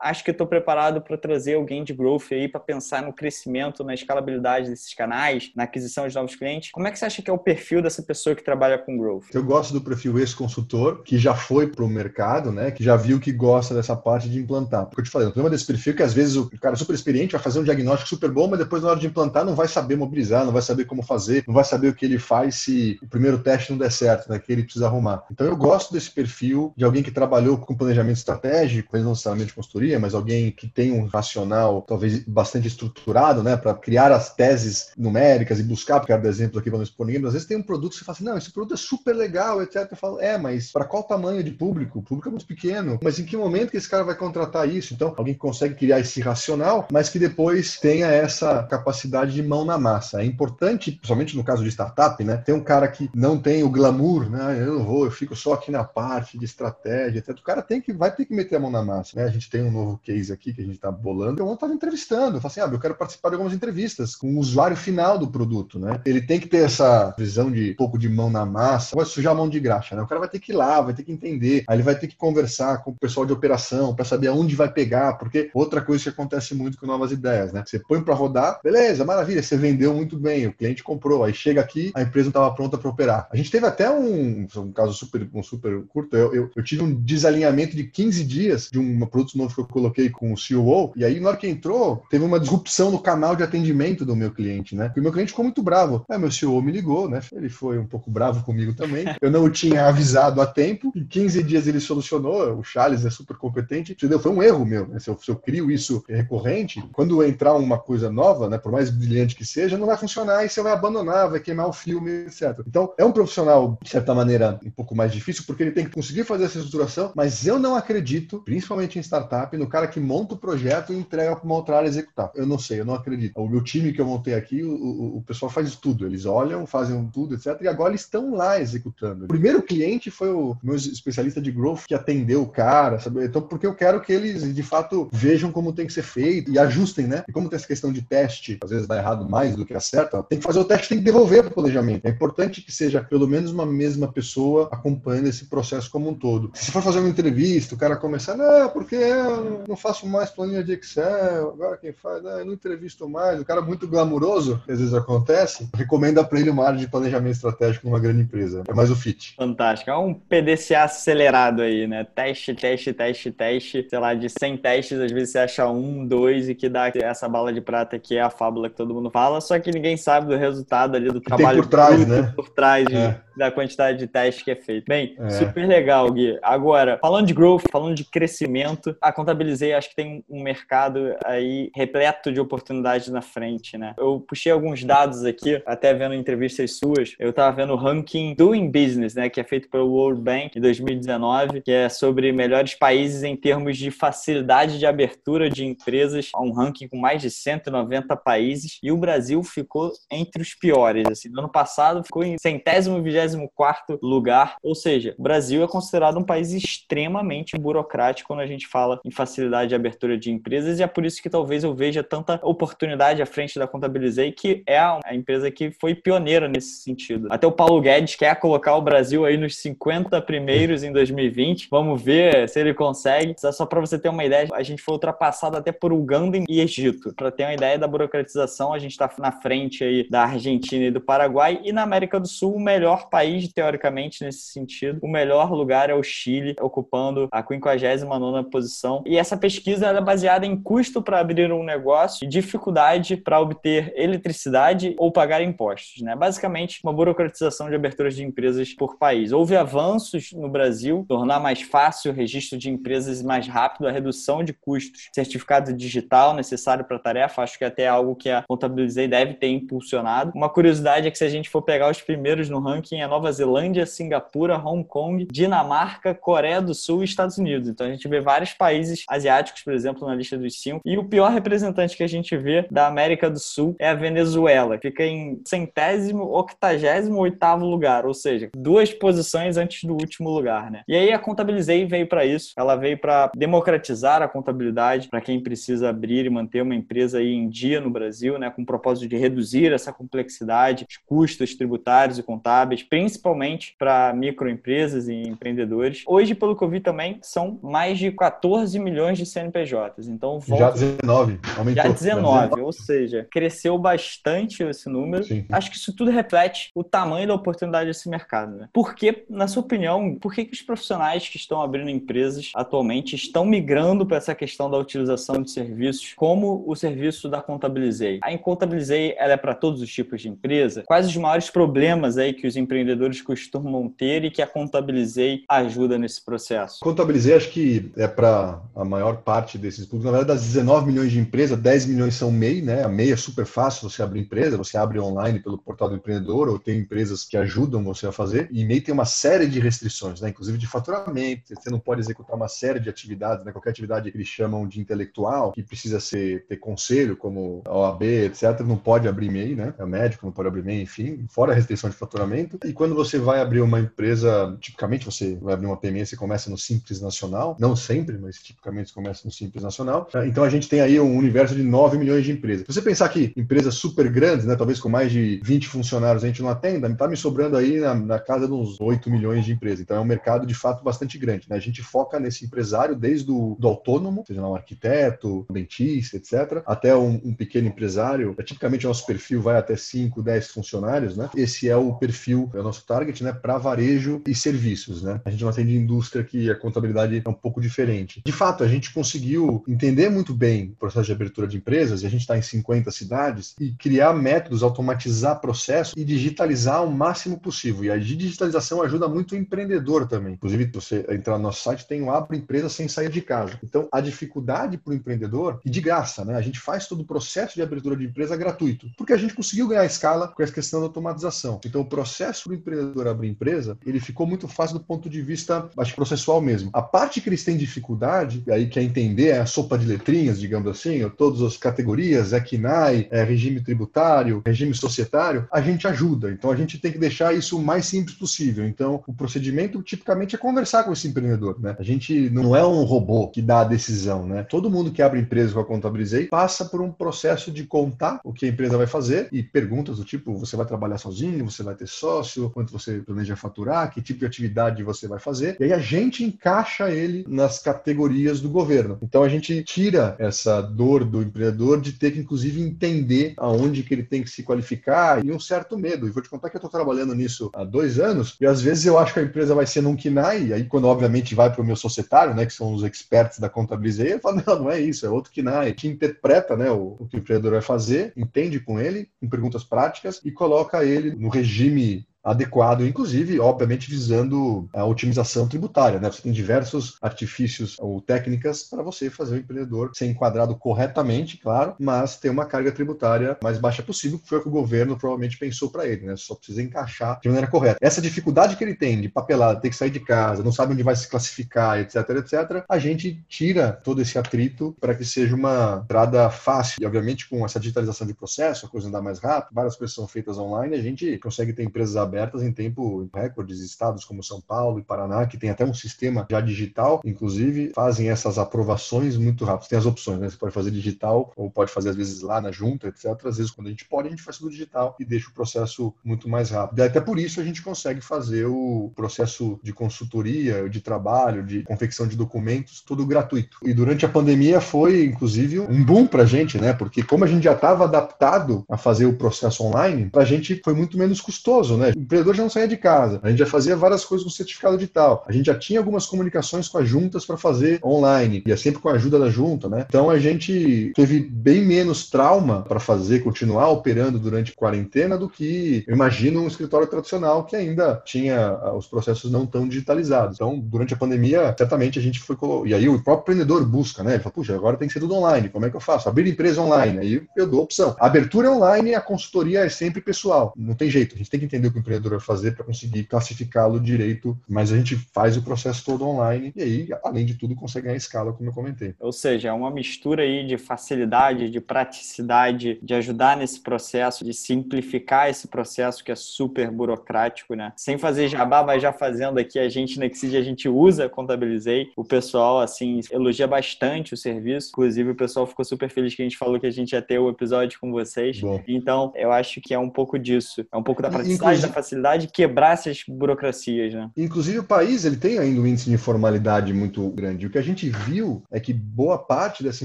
[0.00, 3.94] acho que estou preparado para trazer alguém de growth aí para pensar no crescimento, na
[3.94, 6.70] escalabilidade desses canais, na aquisição de novos clientes.
[6.70, 9.26] Como é que você acha que é o perfil dessa pessoa que trabalha com growth?
[9.32, 13.18] Eu gosto do perfil ex-consultor, que já foi para o mercado, né, que já viu
[13.18, 14.86] que gosta dessa parte de implantar.
[14.86, 16.94] Porque eu te falei, o problema desse perfil é que às vezes o cara super
[16.94, 19.68] experiente vai fazer um diagnóstico super bom, mas depois na hora de implantar não vai
[19.68, 22.98] saber mobilizar, não vai saber como fazer, não vai saber o que ele faz se
[23.02, 25.24] o primeiro teste não der certo, né, que ele precisa arrumar.
[25.30, 29.98] Então eu gosto desse perfil de alguém que trabalhou com planejamento estratégico, não necessariamente consultoria,
[29.98, 35.58] mas alguém que tem um racional talvez bastante estruturado, né, para criar as teses numéricas
[35.58, 37.92] e buscar, porque cada exemplo aqui vão expor ninguém, mas às vezes tem um produto
[37.92, 39.88] que você fala assim, não, esse produto é super legal, etc.
[39.90, 41.98] Eu falo, é, mas para qual tamanho de público?
[41.98, 44.94] O público é muito pequeno, mas em que momento que esse cara vai contratar isso?
[44.94, 49.64] Então, alguém que consegue criar esse racional, mas que depois tenha essa capacidade de mão
[49.64, 50.22] na massa.
[50.22, 53.70] É importante, principalmente no caso de startup, né, ter um cara que não tem o
[53.70, 57.30] glamour, né, eu não vou, eu fico só aqui na parte de estratégia, etc.
[57.38, 59.24] O cara tem que, vai ter que meter a mão na massa, né?
[59.24, 62.36] A gente tem um novo case aqui que a gente está bolando, eu estava entrevistando.
[62.36, 65.26] Eu falei assim, ah, eu quero participar de algumas entrevistas com o usuário final do
[65.26, 65.98] produto, né?
[66.04, 69.32] Ele tem que ter essa visão de um pouco de mão na massa, vai sujar
[69.32, 70.02] a mão de graxa, né?
[70.02, 72.08] O cara vai ter que ir lá, vai ter que entender, aí ele vai ter
[72.08, 76.02] que conversar com o pessoal de operação para saber aonde vai pegar, porque outra coisa
[76.02, 77.64] que acontece muito com novas ideias, né?
[77.64, 81.62] Você põe para rodar, beleza, maravilha, você vendeu muito bem, o cliente comprou, aí chega
[81.62, 83.28] aqui, a empresa não estava pronta para operar.
[83.32, 86.82] A gente teve até um, um caso super, um super curto, eu, eu, eu tive
[86.82, 90.36] um desalinhamento de 15 dias de um um produto novo que eu coloquei com o
[90.36, 94.16] COO, e aí na hora que entrou, teve uma disrupção no canal de atendimento do
[94.16, 94.86] meu cliente, né?
[94.86, 96.04] Porque o meu cliente ficou muito bravo.
[96.08, 97.20] Aí meu CEO me ligou, né?
[97.32, 99.04] Ele foi um pouco bravo comigo também.
[99.20, 100.92] Eu não o tinha avisado a tempo.
[100.94, 102.58] Em 15 dias ele solucionou.
[102.58, 103.92] O Charles é super competente.
[103.92, 104.18] Entendeu?
[104.18, 104.86] Foi um erro meu.
[104.86, 104.98] Né?
[104.98, 108.58] Se, eu, se eu crio isso recorrente, quando entrar uma coisa nova, né?
[108.58, 111.72] Por mais brilhante que seja, não vai funcionar e você vai abandonar, vai queimar o
[111.72, 112.60] filme, etc.
[112.66, 115.92] Então, é um profissional, de certa maneira, um pouco mais difícil, porque ele tem que
[115.92, 120.34] conseguir fazer essa estruturação, mas eu não acredito, principalmente em startup, no cara que monta
[120.34, 122.30] o projeto e entrega para uma outra área executar.
[122.34, 123.32] Eu não sei, eu não acredito.
[123.36, 126.06] O meu time que eu montei aqui, o, o, o pessoal faz tudo.
[126.06, 127.60] Eles olham, fazem tudo, etc.
[127.62, 129.24] E agora eles estão lá executando.
[129.24, 133.24] O primeiro cliente foi o meu especialista de growth que atendeu o cara, sabe?
[133.24, 136.58] Então, porque eu quero que eles, de fato, vejam como tem que ser feito e
[136.58, 137.24] ajustem, né?
[137.28, 140.22] E como tem essa questão de teste, às vezes dá errado mais do que acerta,
[140.22, 142.06] tem que fazer o teste, tem que devolver para o planejamento.
[142.06, 146.50] É importante que seja pelo menos uma mesma pessoa acompanhando esse processo como um todo.
[146.54, 150.62] Se for fazer uma entrevista, o cara começar, não, porque eu não faço mais planilha
[150.62, 153.40] de Excel, agora quem faz, não, eu não entrevisto mais.
[153.40, 157.36] O cara muito glamuroso, que às vezes acontece, recomenda para ele uma área de planejamento
[157.36, 158.64] estratégico numa grande empresa.
[158.68, 159.34] É mais o fit.
[159.34, 159.90] Fantástico.
[159.90, 162.04] É um PDCA acelerado aí, né?
[162.04, 163.86] Teste, teste, teste, teste.
[163.88, 167.26] Sei lá, de 100 testes, às vezes você acha um, dois e que dá essa
[167.26, 170.26] bala de prata que é a fábula que todo mundo fala, só que ninguém sabe
[170.26, 172.32] do resultado ali do trabalho por trás, né?
[172.36, 173.18] por trás é.
[173.38, 174.84] da quantidade de testes que é feito.
[174.86, 175.30] Bem, é.
[175.30, 176.38] super legal, Gui.
[176.42, 178.65] Agora, falando de growth, falando de crescimento,
[179.00, 183.94] a Contabilizei acho que tem um mercado aí repleto de oportunidades na frente, né?
[183.98, 188.70] Eu puxei alguns dados aqui, até vendo entrevistas suas, eu tava vendo o ranking Doing
[188.70, 193.22] Business, né, que é feito pelo World Bank em 2019, que é sobre melhores países
[193.22, 198.78] em termos de facilidade de abertura de empresas, um ranking com mais de 190 países,
[198.82, 203.50] e o Brasil ficou entre os piores, assim, no ano passado ficou em centésimo, vigésimo
[203.54, 208.55] quarto lugar, ou seja, o Brasil é considerado um país extremamente burocrático quando a gente
[208.64, 212.02] fala em facilidade de abertura de empresas, e é por isso que talvez eu veja
[212.02, 217.26] tanta oportunidade à frente da Contabilizei, que é a empresa que foi pioneira nesse sentido.
[217.30, 221.68] Até o Paulo Guedes quer colocar o Brasil aí nos 50 primeiros em 2020.
[221.70, 223.34] Vamos ver se ele consegue.
[223.36, 227.12] Só para você ter uma ideia, a gente foi ultrapassado até por Uganda e Egito.
[227.14, 230.90] Para ter uma ideia da burocratização, a gente está na frente aí da Argentina e
[230.90, 231.60] do Paraguai.
[231.64, 235.94] E na América do Sul, o melhor país, teoricamente, nesse sentido, o melhor lugar é
[235.94, 239.02] o Chile, ocupando a 59 posição.
[239.06, 243.92] E essa pesquisa é baseada em custo para abrir um negócio e dificuldade para obter
[243.96, 246.02] eletricidade ou pagar impostos.
[246.02, 246.14] Né?
[246.14, 249.32] Basicamente, uma burocratização de aberturas de empresas por país.
[249.32, 254.42] Houve avanços no Brasil, tornar mais fácil o registro de empresas mais rápido, a redução
[254.42, 258.42] de custos, certificado digital necessário para a tarefa, acho que é até algo que a
[258.42, 260.32] Contabilizei deve ter impulsionado.
[260.34, 263.30] Uma curiosidade é que se a gente for pegar os primeiros no ranking é Nova
[263.32, 267.68] Zelândia, Singapura, Hong Kong, Dinamarca, Coreia do Sul e Estados Unidos.
[267.68, 270.80] Então a gente vê vários países asiáticos, por exemplo, na lista dos cinco.
[270.84, 274.78] E o pior representante que a gente vê da América do Sul é a Venezuela.
[274.80, 280.82] Fica em centésimo, octagésimo, oitavo lugar, ou seja, duas posições antes do último lugar, né?
[280.88, 282.52] E aí a Contabilizei veio para isso.
[282.56, 287.32] Ela veio para democratizar a contabilidade para quem precisa abrir e manter uma empresa aí
[287.32, 288.50] em dia no Brasil, né?
[288.50, 295.08] Com o propósito de reduzir essa complexidade, os custos tributários e contábeis, principalmente para microempresas
[295.08, 296.02] e empreendedores.
[296.06, 300.08] Hoje, pelo que eu vi também, são mais de 14 milhões de CNPJs.
[300.08, 300.64] Então, volta...
[300.64, 301.82] já 19, aumentou.
[301.84, 305.22] Já 19, ou seja, cresceu bastante esse número.
[305.22, 305.44] Sim.
[305.52, 308.56] Acho que isso tudo reflete o tamanho da oportunidade desse mercado.
[308.56, 308.68] Né?
[308.72, 313.14] Por que, na sua opinião, por que, que os profissionais que estão abrindo empresas atualmente
[313.14, 318.18] estão migrando para essa questão da utilização de serviços como o serviço da Contabilizei?
[318.22, 320.82] A Contabilizei ela é para todos os tipos de empresa?
[320.84, 325.96] Quais os maiores problemas aí que os empreendedores costumam ter e que a Contabilizei ajuda
[325.96, 326.80] nesse processo?
[326.80, 330.04] Contabilizei acho que é para a maior parte desses públicos.
[330.04, 332.84] Na verdade, das 19 milhões de empresas, 10 milhões são MEI, né?
[332.84, 336.48] A MEI é super fácil você abrir empresa, você abre online pelo portal do empreendedor
[336.48, 338.48] ou tem empresas que ajudam você a fazer.
[338.50, 340.28] E MEI tem uma série de restrições, né?
[340.28, 343.52] Inclusive de faturamento, você não pode executar uma série de atividades, né?
[343.52, 348.02] Qualquer atividade que eles chamam de intelectual, que precisa ser ter conselho, como a OAB,
[348.02, 349.74] etc., não pode abrir MEI, né?
[349.78, 352.58] É médico, não pode abrir MEI, enfim, fora a restrição de faturamento.
[352.64, 356.50] E quando você vai abrir uma empresa, tipicamente você vai abrir uma PME, você começa
[356.50, 360.08] no Simples Nacional, não sempre, mas tipicamente começa no Simples Nacional.
[360.26, 362.66] Então a gente tem aí um universo de 9 milhões de empresas.
[362.66, 366.26] Se você pensar que empresas super grandes, né, talvez com mais de 20 funcionários a
[366.26, 369.52] gente não atenda, está me sobrando aí na, na, casa de uns 8 milhões de
[369.52, 369.80] empresas.
[369.80, 371.48] Então é um mercado de fato bastante grande.
[371.48, 371.56] Né?
[371.56, 376.62] A gente foca nesse empresário desde o do autônomo, seja um arquiteto, um dentista, etc.,
[376.66, 378.34] até um, um pequeno empresário.
[378.38, 381.16] É, tipicamente o nosso perfil vai até 5, 10 funcionários.
[381.16, 381.28] Né?
[381.36, 385.20] Esse é o perfil é o nosso target, né, para varejo e serviços, né?
[385.24, 387.85] A gente não atende indústria que a contabilidade é um pouco diferente.
[388.24, 392.06] De fato, a gente conseguiu entender muito bem o processo de abertura de empresas, e
[392.06, 397.38] a gente está em 50 cidades, e criar métodos, automatizar processo e digitalizar o máximo
[397.38, 397.84] possível.
[397.84, 400.34] E a digitalização ajuda muito o empreendedor também.
[400.34, 403.58] Inclusive, você entrar no nosso site, tem o Abre Empresa sem sair de casa.
[403.62, 406.34] Então, a dificuldade para o empreendedor, e de graça, né?
[406.34, 409.68] A gente faz todo o processo de abertura de empresa gratuito, porque a gente conseguiu
[409.68, 411.60] ganhar escala com essa questão da automatização.
[411.64, 415.68] Então, o processo do empreendedor abrir empresa, ele ficou muito fácil do ponto de vista,
[415.76, 416.70] acho, processual mesmo.
[416.72, 420.68] A parte que eles têm dificuldade, aí quer entender, é a sopa de letrinhas, digamos
[420.68, 426.30] assim, todas as categorias, ECNAI, é, regime tributário, regime societário, a gente ajuda.
[426.30, 428.66] Então, a gente tem que deixar isso o mais simples possível.
[428.66, 431.76] Então, o procedimento tipicamente é conversar com esse empreendedor, né?
[431.78, 434.42] A gente não é um robô que dá a decisão, né?
[434.42, 438.32] Todo mundo que abre empresa com a Contabilizei passa por um processo de contar o
[438.32, 441.74] que a empresa vai fazer e perguntas do tipo: você vai trabalhar sozinho, você vai
[441.74, 445.56] ter sócio, quanto você planeja faturar, que tipo de atividade você vai fazer.
[445.60, 448.96] E aí a gente encaixa ele nas categorias do governo.
[449.02, 453.92] Então a gente tira essa dor do empreendedor de ter que, inclusive, entender aonde que
[453.92, 456.06] ele tem que se qualificar e um certo medo.
[456.06, 458.86] E vou te contar que eu estou trabalhando nisso há dois anos e às vezes
[458.86, 461.60] eu acho que a empresa vai ser num KINAI, e aí quando obviamente vai para
[461.60, 464.80] o meu societário, né, que são os experts da contabilidade, eu falo, não, não é
[464.80, 468.60] isso, é outro KINAI, que interpreta né, o, o que o empreendedor vai fazer, entende
[468.60, 474.84] com ele, com perguntas práticas e coloca ele no regime adequado, inclusive, obviamente, visando a
[474.84, 476.00] otimização tributária.
[476.00, 476.10] Né?
[476.10, 481.76] Você tem diversos artifícios ou técnicas para você fazer o empreendedor ser enquadrado corretamente, claro,
[481.78, 485.38] mas ter uma carga tributária mais baixa possível, que foi o que o governo provavelmente
[485.38, 486.16] pensou para ele, né?
[486.16, 487.78] Só precisa encaixar de maneira correta.
[487.80, 490.82] Essa dificuldade que ele tem de papelada, ter que sair de casa, não sabe onde
[490.82, 495.82] vai se classificar, etc, etc, a gente tira todo esse atrito para que seja uma
[495.84, 496.78] entrada fácil.
[496.82, 500.08] E, obviamente, com essa digitalização de processo, a coisa andar mais rápido, várias coisas são
[500.08, 503.60] feitas online, a gente consegue ter empresas abertas abertas em tempo recordes.
[503.60, 508.08] Estados como São Paulo e Paraná, que tem até um sistema já digital, inclusive, fazem
[508.08, 509.68] essas aprovações muito rápidas.
[509.68, 510.30] Tem as opções, né?
[510.30, 513.06] Você pode fazer digital ou pode fazer, às vezes, lá na junta, etc.
[513.26, 515.94] Às vezes, quando a gente pode, a gente faz tudo digital e deixa o processo
[516.04, 516.78] muito mais rápido.
[516.78, 521.62] E até por isso a gente consegue fazer o processo de consultoria, de trabalho, de
[521.64, 523.58] confecção de documentos, tudo gratuito.
[523.62, 526.72] E durante a pandemia foi, inclusive, um boom para a gente, né?
[526.72, 530.60] Porque como a gente já estava adaptado a fazer o processo online, para a gente
[530.64, 531.92] foi muito menos custoso, né?
[532.06, 533.20] Empreendedor já não saía de casa.
[533.22, 535.24] A gente já fazia várias coisas com certificado digital.
[535.28, 538.80] A gente já tinha algumas comunicações com as juntas para fazer online, e é sempre
[538.80, 539.84] com a ajuda da junta, né?
[539.88, 545.84] Então a gente teve bem menos trauma para fazer, continuar operando durante quarentena do que,
[545.86, 550.36] eu imagino, um escritório tradicional que ainda tinha ah, os processos não tão digitalizados.
[550.36, 552.36] Então, durante a pandemia, certamente a gente foi.
[552.66, 554.14] E aí o próprio empreendedor busca, né?
[554.14, 555.48] Ele fala, puxa, agora tem que ser tudo online.
[555.48, 556.08] Como é que eu faço?
[556.08, 556.98] Abrir empresa online.
[556.98, 557.96] Aí eu dou opção.
[557.98, 560.52] A abertura é online, a consultoria é sempre pessoal.
[560.56, 561.14] Não tem jeito.
[561.14, 564.36] A gente tem que entender o que o empreendedor vai fazer para conseguir classificá-lo direito,
[564.48, 567.96] mas a gente faz o processo todo online e aí, além de tudo, consegue ganhar
[567.96, 568.94] escala, como eu comentei.
[569.00, 574.34] Ou seja, é uma mistura aí de facilidade, de praticidade, de ajudar nesse processo, de
[574.34, 577.72] simplificar esse processo que é super burocrático, né?
[577.76, 581.90] Sem fazer jabá, mas já fazendo aqui, a gente na Exige, a gente usa Contabilizei.
[581.96, 584.70] O pessoal, assim, elogia bastante o serviço.
[584.70, 587.18] Inclusive, o pessoal ficou super feliz que a gente falou que a gente ia ter
[587.18, 588.40] o episódio com vocês.
[588.40, 588.62] Bom.
[588.66, 590.66] Então, eu acho que é um pouco disso.
[590.72, 591.66] É um pouco da praticidade, Inclusive...
[591.68, 591.85] da facilidade,
[592.32, 594.10] quebrar essas burocracias, né?
[594.16, 597.46] Inclusive, o país, ele tem ainda um índice de informalidade muito grande.
[597.46, 599.84] O que a gente viu é que boa parte dessa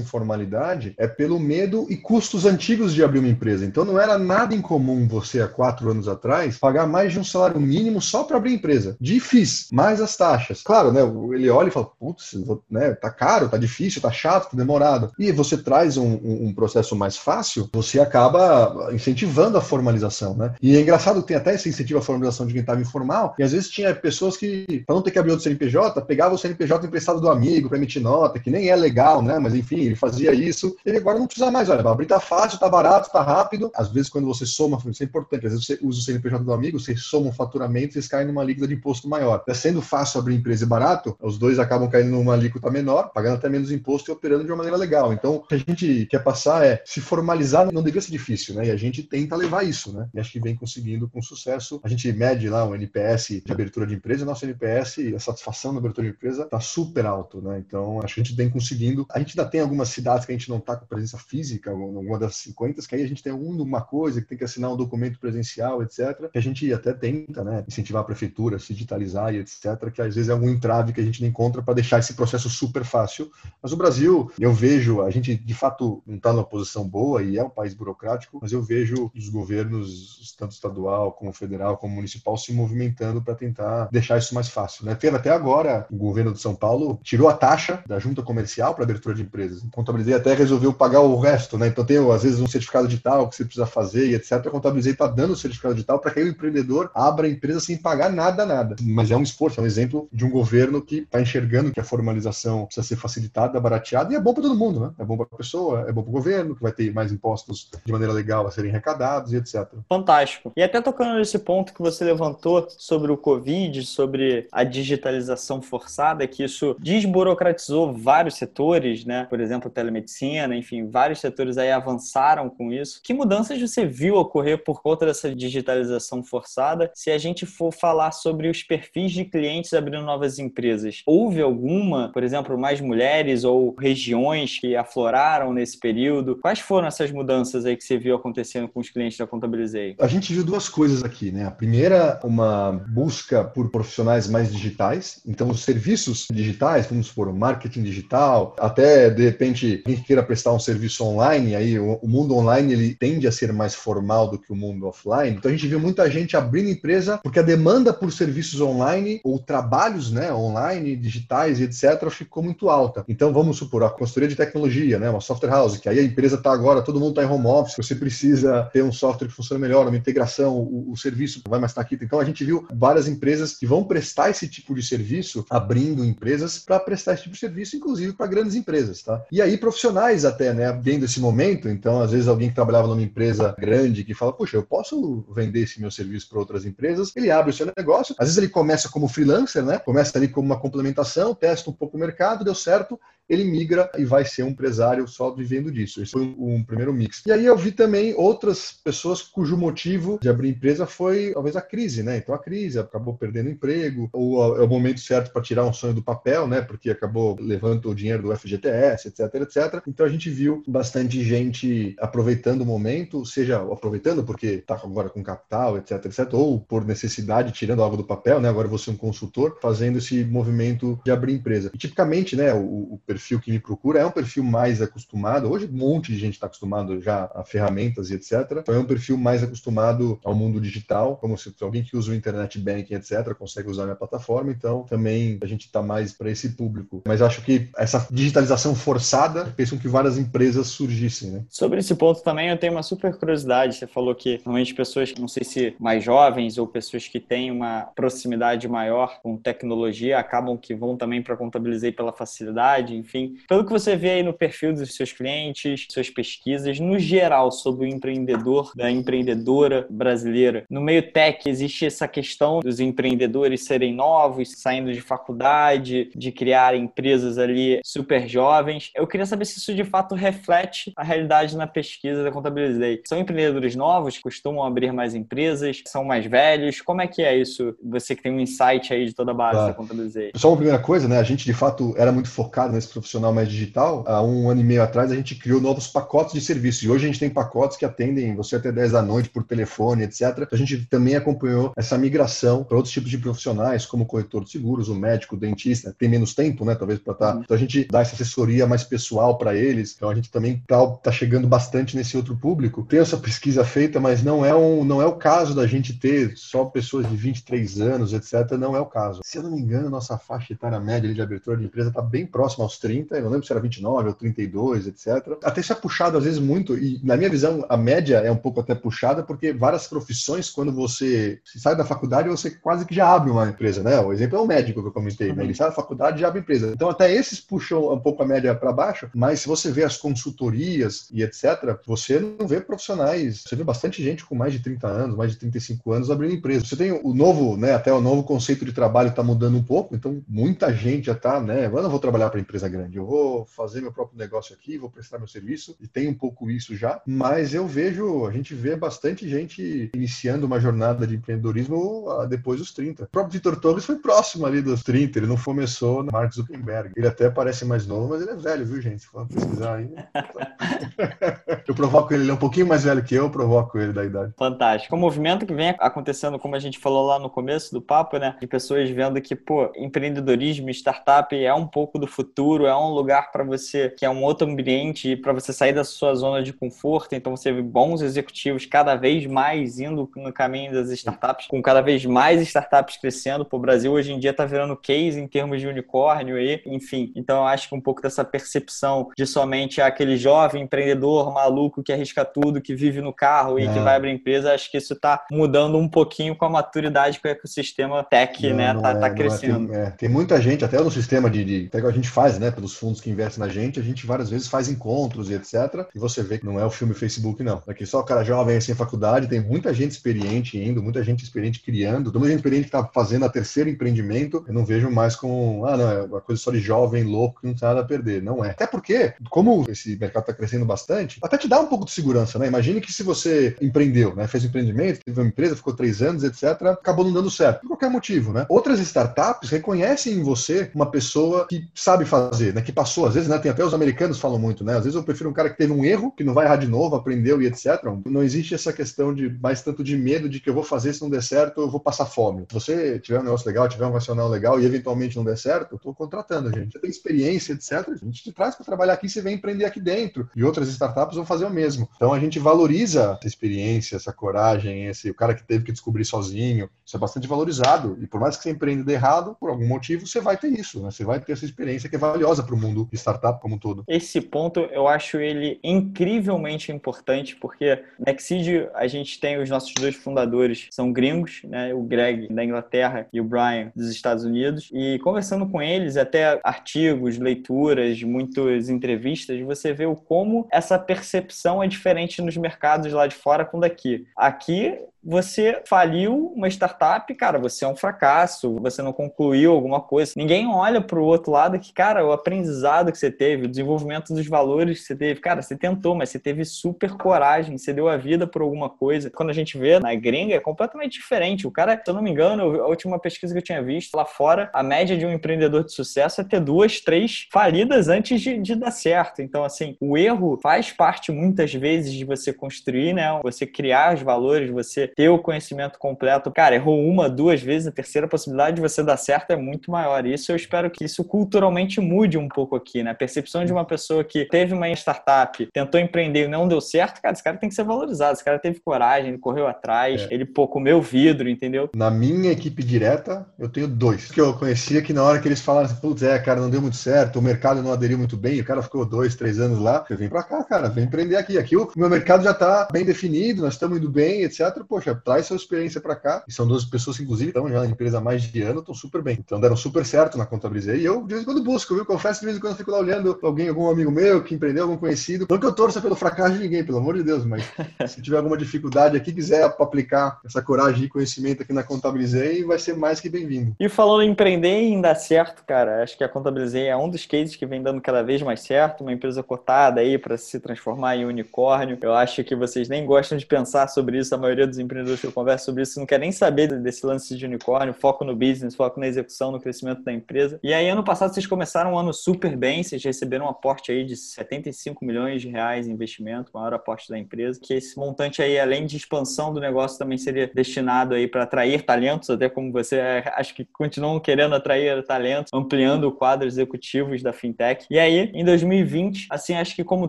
[0.00, 3.64] informalidade é pelo medo e custos antigos de abrir uma empresa.
[3.64, 7.60] Então, não era nada incomum você, há quatro anos atrás, pagar mais de um salário
[7.60, 8.96] mínimo só para abrir empresa.
[9.00, 10.62] Difícil, mais as taxas.
[10.62, 11.00] Claro, né?
[11.34, 12.34] Ele olha e fala, putz,
[12.70, 15.12] né, tá caro, tá difícil, tá chato, tá demorado.
[15.18, 20.54] E você traz um, um, um processo mais fácil, você acaba incentivando a formalização, né?
[20.62, 23.52] E é engraçado tem até esse incentivo à formalização de quem estava informal, e às
[23.52, 27.20] vezes tinha pessoas que, para não ter que abrir outro CNPJ, pegava o CNPJ emprestado
[27.20, 29.38] do amigo para emitir nota, que nem é legal, né?
[29.38, 30.76] Mas enfim, ele fazia isso.
[30.84, 33.70] Ele agora não precisa mais, olha, abrir tá fácil, tá barato, tá rápido.
[33.74, 36.52] Às vezes, quando você soma, isso é importante, às vezes você usa o CNPJ do
[36.52, 39.42] amigo, você soma um faturamento, vocês caem numa líquida de imposto maior.
[39.46, 43.36] É sendo fácil abrir empresa e barato, os dois acabam caindo numa alíquota menor, pagando
[43.36, 45.12] até menos imposto e operando de uma maneira legal.
[45.12, 48.66] Então, o que a gente quer passar é se formalizar não deveria ser difícil, né?
[48.66, 50.08] E a gente tenta levar isso, né?
[50.14, 51.71] E acho que vem conseguindo com sucesso.
[51.82, 55.78] A gente mede lá o NPS de abertura de empresa, nosso NPS, a satisfação na
[55.78, 57.62] abertura de empresa está super alto, né?
[57.66, 59.06] Então, acho que a gente vem conseguindo.
[59.10, 62.18] A gente ainda tem algumas cidades que a gente não está com presença física, alguma
[62.18, 65.18] das 50, que aí a gente tem uma coisa que tem que assinar um documento
[65.18, 66.30] presencial, etc.
[66.30, 67.64] Que a gente até tenta, né?
[67.66, 69.90] Incentivar a prefeitura, se digitalizar e etc.
[69.92, 72.48] Que às vezes é algum entrave que a gente não encontra para deixar esse processo
[72.48, 73.30] super fácil.
[73.62, 77.38] Mas o Brasil, eu vejo, a gente de fato não está numa posição boa e
[77.38, 81.94] é um país burocrático, mas eu vejo os governos, tanto estadual como federal, federal como
[81.94, 84.84] municipal se movimentando para tentar deixar isso mais fácil.
[84.84, 84.94] Né?
[84.94, 88.84] Teve até agora, o governo de São Paulo tirou a taxa da junta comercial para
[88.84, 89.62] abertura de empresas.
[89.64, 91.68] A Contabilizei até resolveu pagar o resto, né?
[91.68, 94.32] Então tem, às vezes, um certificado digital que você precisa fazer e etc.
[94.32, 97.76] A Contabilizei está dando o certificado digital para que o empreendedor abra a empresa sem
[97.76, 98.76] pagar nada, nada.
[98.82, 101.84] Mas é um esforço, é um exemplo de um governo que está enxergando que a
[101.84, 104.90] formalização precisa ser facilitada, barateada, e é bom para todo mundo, né?
[104.98, 107.70] É bom para a pessoa, é bom para o governo, que vai ter mais impostos
[107.84, 109.68] de maneira legal a serem arrecadados e etc.
[109.88, 110.52] Fantástico.
[110.56, 116.26] E até tocando nesse ponto que você levantou sobre o Covid, sobre a digitalização forçada,
[116.26, 119.26] que isso desburocratizou vários setores, né?
[119.28, 123.00] Por exemplo, telemedicina, enfim, vários setores aí avançaram com isso.
[123.02, 126.90] Que mudanças você viu ocorrer por conta dessa digitalização forçada?
[126.94, 132.10] Se a gente for falar sobre os perfis de clientes abrindo novas empresas, houve alguma,
[132.12, 136.36] por exemplo, mais mulheres ou regiões que afloraram nesse período?
[136.36, 139.96] Quais foram essas mudanças aí que você viu acontecendo com os clientes da Contabilizei?
[139.98, 141.41] A gente viu duas coisas aqui, né?
[141.44, 145.20] A primeira, uma busca por profissionais mais digitais.
[145.26, 150.58] Então, os serviços digitais, vamos supor, marketing digital, até de repente quem queira prestar um
[150.58, 154.56] serviço online, aí o, mundo online ele tende a ser mais formal do que o
[154.56, 155.36] mundo offline.
[155.36, 159.38] Então, a gente viu muita gente abrindo empresa porque a demanda por serviços online ou
[159.38, 163.04] trabalhos, né, online, digitais etc, ficou muito alta.
[163.08, 166.36] Então, vamos supor, a consultoria de tecnologia, né, uma software house, que aí a empresa
[166.36, 169.60] está agora, todo mundo está em home office, você precisa ter um software que funcione
[169.60, 171.98] melhor, uma integração, o, o serviço vai mais estar aqui.
[172.00, 176.58] Então, a gente viu várias empresas que vão prestar esse tipo de serviço, abrindo empresas
[176.58, 179.24] para prestar esse tipo de serviço, inclusive para grandes empresas, tá?
[179.30, 183.02] E aí, profissionais até, né, vendo esse momento, então, às vezes alguém que trabalhava numa
[183.02, 187.30] empresa grande que fala, puxa, eu posso vender esse meu serviço para outras empresas, ele
[187.30, 189.78] abre o seu negócio, às vezes ele começa como freelancer, né?
[189.78, 192.98] Começa ali como uma complementação, testa um pouco o mercado, deu certo,
[193.32, 196.02] ele migra e vai ser um empresário só vivendo disso.
[196.02, 197.22] Esse foi um, primeiro mix.
[197.26, 201.62] E aí eu vi também outras pessoas cujo motivo de abrir empresa foi talvez a
[201.62, 202.18] crise, né?
[202.18, 205.94] Então a crise acabou perdendo emprego, ou é o momento certo para tirar um sonho
[205.94, 206.60] do papel, né?
[206.60, 209.82] Porque acabou levando o dinheiro do FGTS, etc, etc.
[209.88, 215.22] Então a gente viu bastante gente aproveitando o momento, seja aproveitando porque está agora com
[215.22, 218.48] capital, etc, etc, ou por necessidade tirando algo do papel, né?
[218.50, 221.70] Agora você é um consultor fazendo esse movimento de abrir empresa.
[221.72, 222.52] E tipicamente, né?
[222.52, 223.00] O, o
[223.40, 225.50] que me procura é um perfil mais acostumado.
[225.50, 228.58] Hoje, um monte de gente está acostumado já a ferramentas e etc.
[228.58, 232.14] Então, é um perfil mais acostumado ao mundo digital, como se alguém que usa o
[232.14, 234.50] internet banking, etc., consegue usar a minha plataforma.
[234.50, 237.02] Então, também a gente está mais para esse público.
[237.06, 241.30] Mas acho que essa digitalização forçada fez com que várias empresas surgissem.
[241.30, 241.44] Né?
[241.48, 243.76] Sobre esse ponto também, eu tenho uma super curiosidade.
[243.76, 247.82] Você falou que normalmente pessoas, não sei se mais jovens ou pessoas que têm uma
[247.94, 253.34] proximidade maior com tecnologia, acabam que vão também para contabilizar pela facilidade enfim.
[253.48, 257.86] Pelo que você vê aí no perfil dos seus clientes, suas pesquisas, no geral, sobre
[257.86, 264.52] o empreendedor, da empreendedora brasileira, no meio tech existe essa questão dos empreendedores serem novos,
[264.56, 268.90] saindo de faculdade, de criar empresas ali super jovens.
[268.94, 273.02] Eu queria saber se isso de fato reflete a realidade na pesquisa da Contabilizei.
[273.06, 276.80] São empreendedores novos, costumam abrir mais empresas, são mais velhos?
[276.80, 277.74] Como é que é isso?
[277.82, 279.68] Você que tem um insight aí de toda a base claro.
[279.68, 280.32] da Contabilizei.
[280.36, 281.18] Só uma primeira coisa, né?
[281.18, 284.64] A gente de fato era muito focado nesse profissional mais digital, há um ano e
[284.64, 286.82] meio atrás a gente criou novos pacotes de serviços.
[286.82, 290.04] E hoje a gente tem pacotes que atendem você até 10 da noite por telefone,
[290.04, 290.22] etc.
[290.38, 294.44] Então, a gente também acompanhou essa migração para outros tipos de profissionais, como o corretor
[294.44, 296.74] de seguros, o médico, o dentista, tem menos tempo, né?
[296.74, 297.32] Talvez para estar.
[297.32, 297.40] Tá...
[297.42, 299.94] Então a gente dá essa assessoria mais pessoal para eles.
[299.96, 302.82] Então a gente também está tá chegando bastante nesse outro público.
[302.82, 306.36] Tem essa pesquisa feita, mas não é, um, não é o caso da gente ter
[306.36, 308.52] só pessoas de 23 anos, etc.
[308.58, 309.20] Não é o caso.
[309.24, 312.26] Se eu não me engano, nossa faixa etária média de abertura de empresa está bem
[312.26, 315.38] próxima aos 30, eu não lembro se era 29 ou 32, etc.
[315.42, 318.36] Até isso é puxado às vezes muito, e na minha visão, a média é um
[318.36, 323.08] pouco até puxada, porque várias profissões, quando você sai da faculdade, você quase que já
[323.08, 323.98] abre uma empresa, né?
[324.00, 325.34] O exemplo é o médico que eu comentei, né?
[325.34, 325.42] Uhum.
[325.42, 326.72] Ele sai da faculdade e já abre empresa.
[326.74, 329.96] Então, até esses puxam um pouco a média para baixo, mas se você vê as
[329.96, 334.86] consultorias e etc., você não vê profissionais, você vê bastante gente com mais de 30
[334.86, 336.64] anos, mais de 35 anos abrindo empresa.
[336.64, 337.74] Você tem o novo, né?
[337.74, 341.40] Até o novo conceito de trabalho está mudando um pouco, então muita gente já está,
[341.40, 341.66] né?
[341.66, 344.90] Eu não vou trabalhar para empresa grande, eu vou fazer meu próprio negócio aqui, vou
[344.90, 348.74] prestar meu serviço, e tem um pouco isso já, mas eu vejo, a gente vê
[348.74, 353.04] bastante gente iniciando uma jornada de empreendedorismo ah, depois dos 30.
[353.04, 356.92] O próprio Vitor Torres foi próximo ali dos 30, ele não começou no Mark Zuckerberg.
[356.96, 359.06] Ele até parece mais novo, mas ele é velho, viu, gente?
[359.06, 359.90] For pesquisar aí.
[361.68, 364.04] eu provoco ele, ele é um pouquinho mais velho que eu, eu provoco ele da
[364.04, 364.32] idade.
[364.36, 364.94] Fantástico.
[364.94, 368.36] O movimento que vem acontecendo, como a gente falou lá no começo do papo, né?
[368.40, 373.30] De pessoas vendo que, pô, empreendedorismo, startup é um pouco do futuro, é um lugar
[373.30, 377.14] para você que é um outro ambiente para você sair da sua zona de conforto.
[377.14, 381.80] Então você vê bons executivos cada vez mais indo no caminho das startups, com cada
[381.80, 383.46] vez mais startups crescendo.
[383.50, 387.12] O Brasil hoje em dia está virando case em termos de unicórnio aí, enfim.
[387.14, 391.92] Então eu acho que um pouco dessa percepção de somente aquele jovem empreendedor maluco que
[391.92, 395.24] arrisca tudo, que vive no carro e que vai abrir empresa, acho que isso está
[395.30, 398.98] mudando um pouquinho com a maturidade que o ecossistema tech, não, né, não tá, tá
[398.98, 399.68] é, tá crescendo.
[399.68, 402.38] Tem, é, tem, muita gente, até no sistema de, de até que a gente faz,
[402.38, 405.86] né, pelos fundos que investem na gente, a gente várias vezes faz encontros e etc.
[405.94, 407.62] E você vê que não é o filme Facebook, não.
[407.66, 411.60] Aqui só o cara jovem sem faculdade, tem muita gente experiente indo, muita gente experiente
[411.62, 414.44] criando, muita gente experiente que está fazendo a terceiro empreendimento.
[414.46, 417.46] Eu não vejo mais com, ah, não, é uma coisa só de jovem, louco, que
[417.46, 418.22] não tem nada a perder.
[418.22, 418.50] Não é.
[418.50, 422.38] Até porque, como esse mercado está crescendo bastante, até te dá um pouco de segurança,
[422.38, 422.46] né?
[422.46, 426.24] Imagine que se você empreendeu, né, fez um empreendimento, teve uma empresa, ficou três anos,
[426.24, 427.60] etc., acabou não dando certo.
[427.60, 428.46] Por qualquer motivo, né?
[428.48, 432.62] Outras startups reconhecem em você uma pessoa que sabe fazer, né?
[432.62, 433.38] Que passou, às vezes, né?
[433.38, 434.76] Tem até os americanos falam muito, né?
[434.76, 436.66] Às vezes eu prefiro um cara que teve um erro, que não vai errar de
[436.66, 437.84] novo, aprendeu e etc.
[438.06, 441.02] Não existe essa questão de mais tanto de medo de que eu vou fazer se
[441.02, 442.46] não der certo, eu vou passar fome.
[442.48, 445.72] Se você tiver um negócio legal, tiver um racional legal e eventualmente não der certo,
[445.72, 446.72] eu estou contratando, gente.
[446.72, 447.88] Você tem experiência, etc.
[447.88, 450.28] A gente te traz para trabalhar aqui, você vem empreender aqui dentro.
[450.34, 451.88] E outras startups vão fazer o mesmo.
[451.96, 456.04] Então a gente valoriza essa experiência, essa coragem, esse o cara que teve que descobrir
[456.04, 456.70] sozinho.
[456.84, 457.98] Isso é bastante valorizado.
[458.00, 460.90] E por mais que você empreenda errado, por algum motivo, você vai ter isso, né?
[460.90, 463.84] Você vai ter essa experiência que é valiosa para o mundo startup como um todo.
[463.88, 469.74] Esse ponto eu acho ele incrivelmente importante, porque na Exceed a gente tem os nossos
[469.74, 471.74] dois fundadores, são gringos, né?
[471.74, 474.70] O Greg da Inglaterra e o Brian dos Estados Unidos.
[474.72, 481.62] E conversando com eles, até artigos, leituras, muitas entrevistas, você vê o como essa percepção
[481.62, 484.06] é diferente nos mercados lá de fora com daqui.
[484.16, 490.12] Aqui você faliu uma startup, cara, você é um fracasso, você não concluiu alguma coisa.
[490.16, 494.14] Ninguém olha para o outro lado que, cara, o aprendizado que você teve, o desenvolvimento
[494.14, 497.88] dos valores que você teve, cara, você tentou, mas você teve super coragem, você deu
[497.88, 499.10] a vida por alguma coisa.
[499.10, 501.46] Quando a gente vê na gringa, é completamente diferente.
[501.46, 504.04] O cara, se eu não me engano, a última pesquisa que eu tinha visto lá
[504.04, 508.38] fora, a média de um empreendedor de sucesso é ter duas, três falidas antes de,
[508.38, 509.20] de dar certo.
[509.20, 513.20] Então, assim, o erro faz parte muitas vezes de você construir, né?
[513.22, 516.30] Você criar os valores, você ter o conhecimento completo.
[516.30, 520.06] Cara, errou uma, duas vezes, a terceira possibilidade de você dar certo é muito maior.
[520.06, 522.90] Isso eu espero que isso culturalmente mude um pouco aqui, né?
[522.90, 527.00] A percepção de uma pessoa que teve uma startup, tentou empreender e não deu certo,
[527.00, 528.14] cara, esse cara tem que ser valorizado.
[528.14, 530.08] Esse cara teve coragem, ele correu atrás, é.
[530.10, 531.70] ele pô, comeu vidro, entendeu?
[531.74, 535.40] Na minha equipe direta, eu tenho dois que eu conhecia que na hora que eles
[535.40, 538.40] falaram assim, putz, é, cara, não deu muito certo, o mercado não aderiu muito bem,
[538.40, 541.38] o cara ficou dois, três anos lá, eu vim pra cá, cara, vem empreender aqui.
[541.38, 544.62] Aqui o meu mercado já tá bem definido, nós estamos indo bem, etc.
[544.82, 546.24] Poxa, traz sua experiência para cá.
[546.28, 548.74] E são duas pessoas que, inclusive, estão já na empresa há mais de ano, estão
[548.74, 549.18] super bem.
[549.18, 550.80] Então deram super certo na contabilizei.
[550.80, 551.84] E eu, de vez em quando, busco, viu?
[551.84, 554.64] Confesso, de vez em quando, eu fico lá olhando alguém, algum amigo meu que empreendeu,
[554.64, 555.26] algum conhecido.
[555.28, 557.44] Não que eu torça pelo fracasso de ninguém, pelo amor de Deus, mas
[557.86, 562.58] se tiver alguma dificuldade aqui, quiser aplicar essa coragem e conhecimento aqui na Contabilizei, vai
[562.58, 563.54] ser mais que bem-vindo.
[563.60, 566.88] E falando em empreender e em dar certo, cara, acho que a Contabilizei é um
[566.88, 570.40] dos cases que vem dando cada vez mais certo, uma empresa cotada aí para se
[570.40, 571.78] transformar em unicórnio.
[571.80, 575.06] Eu acho que vocês nem gostam de pensar sobre isso, a maioria dos empreendedores que
[575.06, 578.54] eu converso sobre isso, não quer nem saber desse lance de unicórnio, foco no business,
[578.54, 580.38] foco na execução, no crescimento da empresa.
[580.42, 583.84] E aí, ano passado, vocês começaram um ano super bem, vocês receberam um aporte aí
[583.84, 588.38] de 75 milhões de reais em investimento, maior aporte da empresa, que esse montante aí,
[588.38, 592.76] além de expansão do negócio, também seria destinado aí para atrair talentos, até como você
[592.76, 597.66] é, acho que continuam querendo atrair talentos, ampliando o quadro executivos da fintech.
[597.70, 599.88] E aí, em 2020, assim, acho que como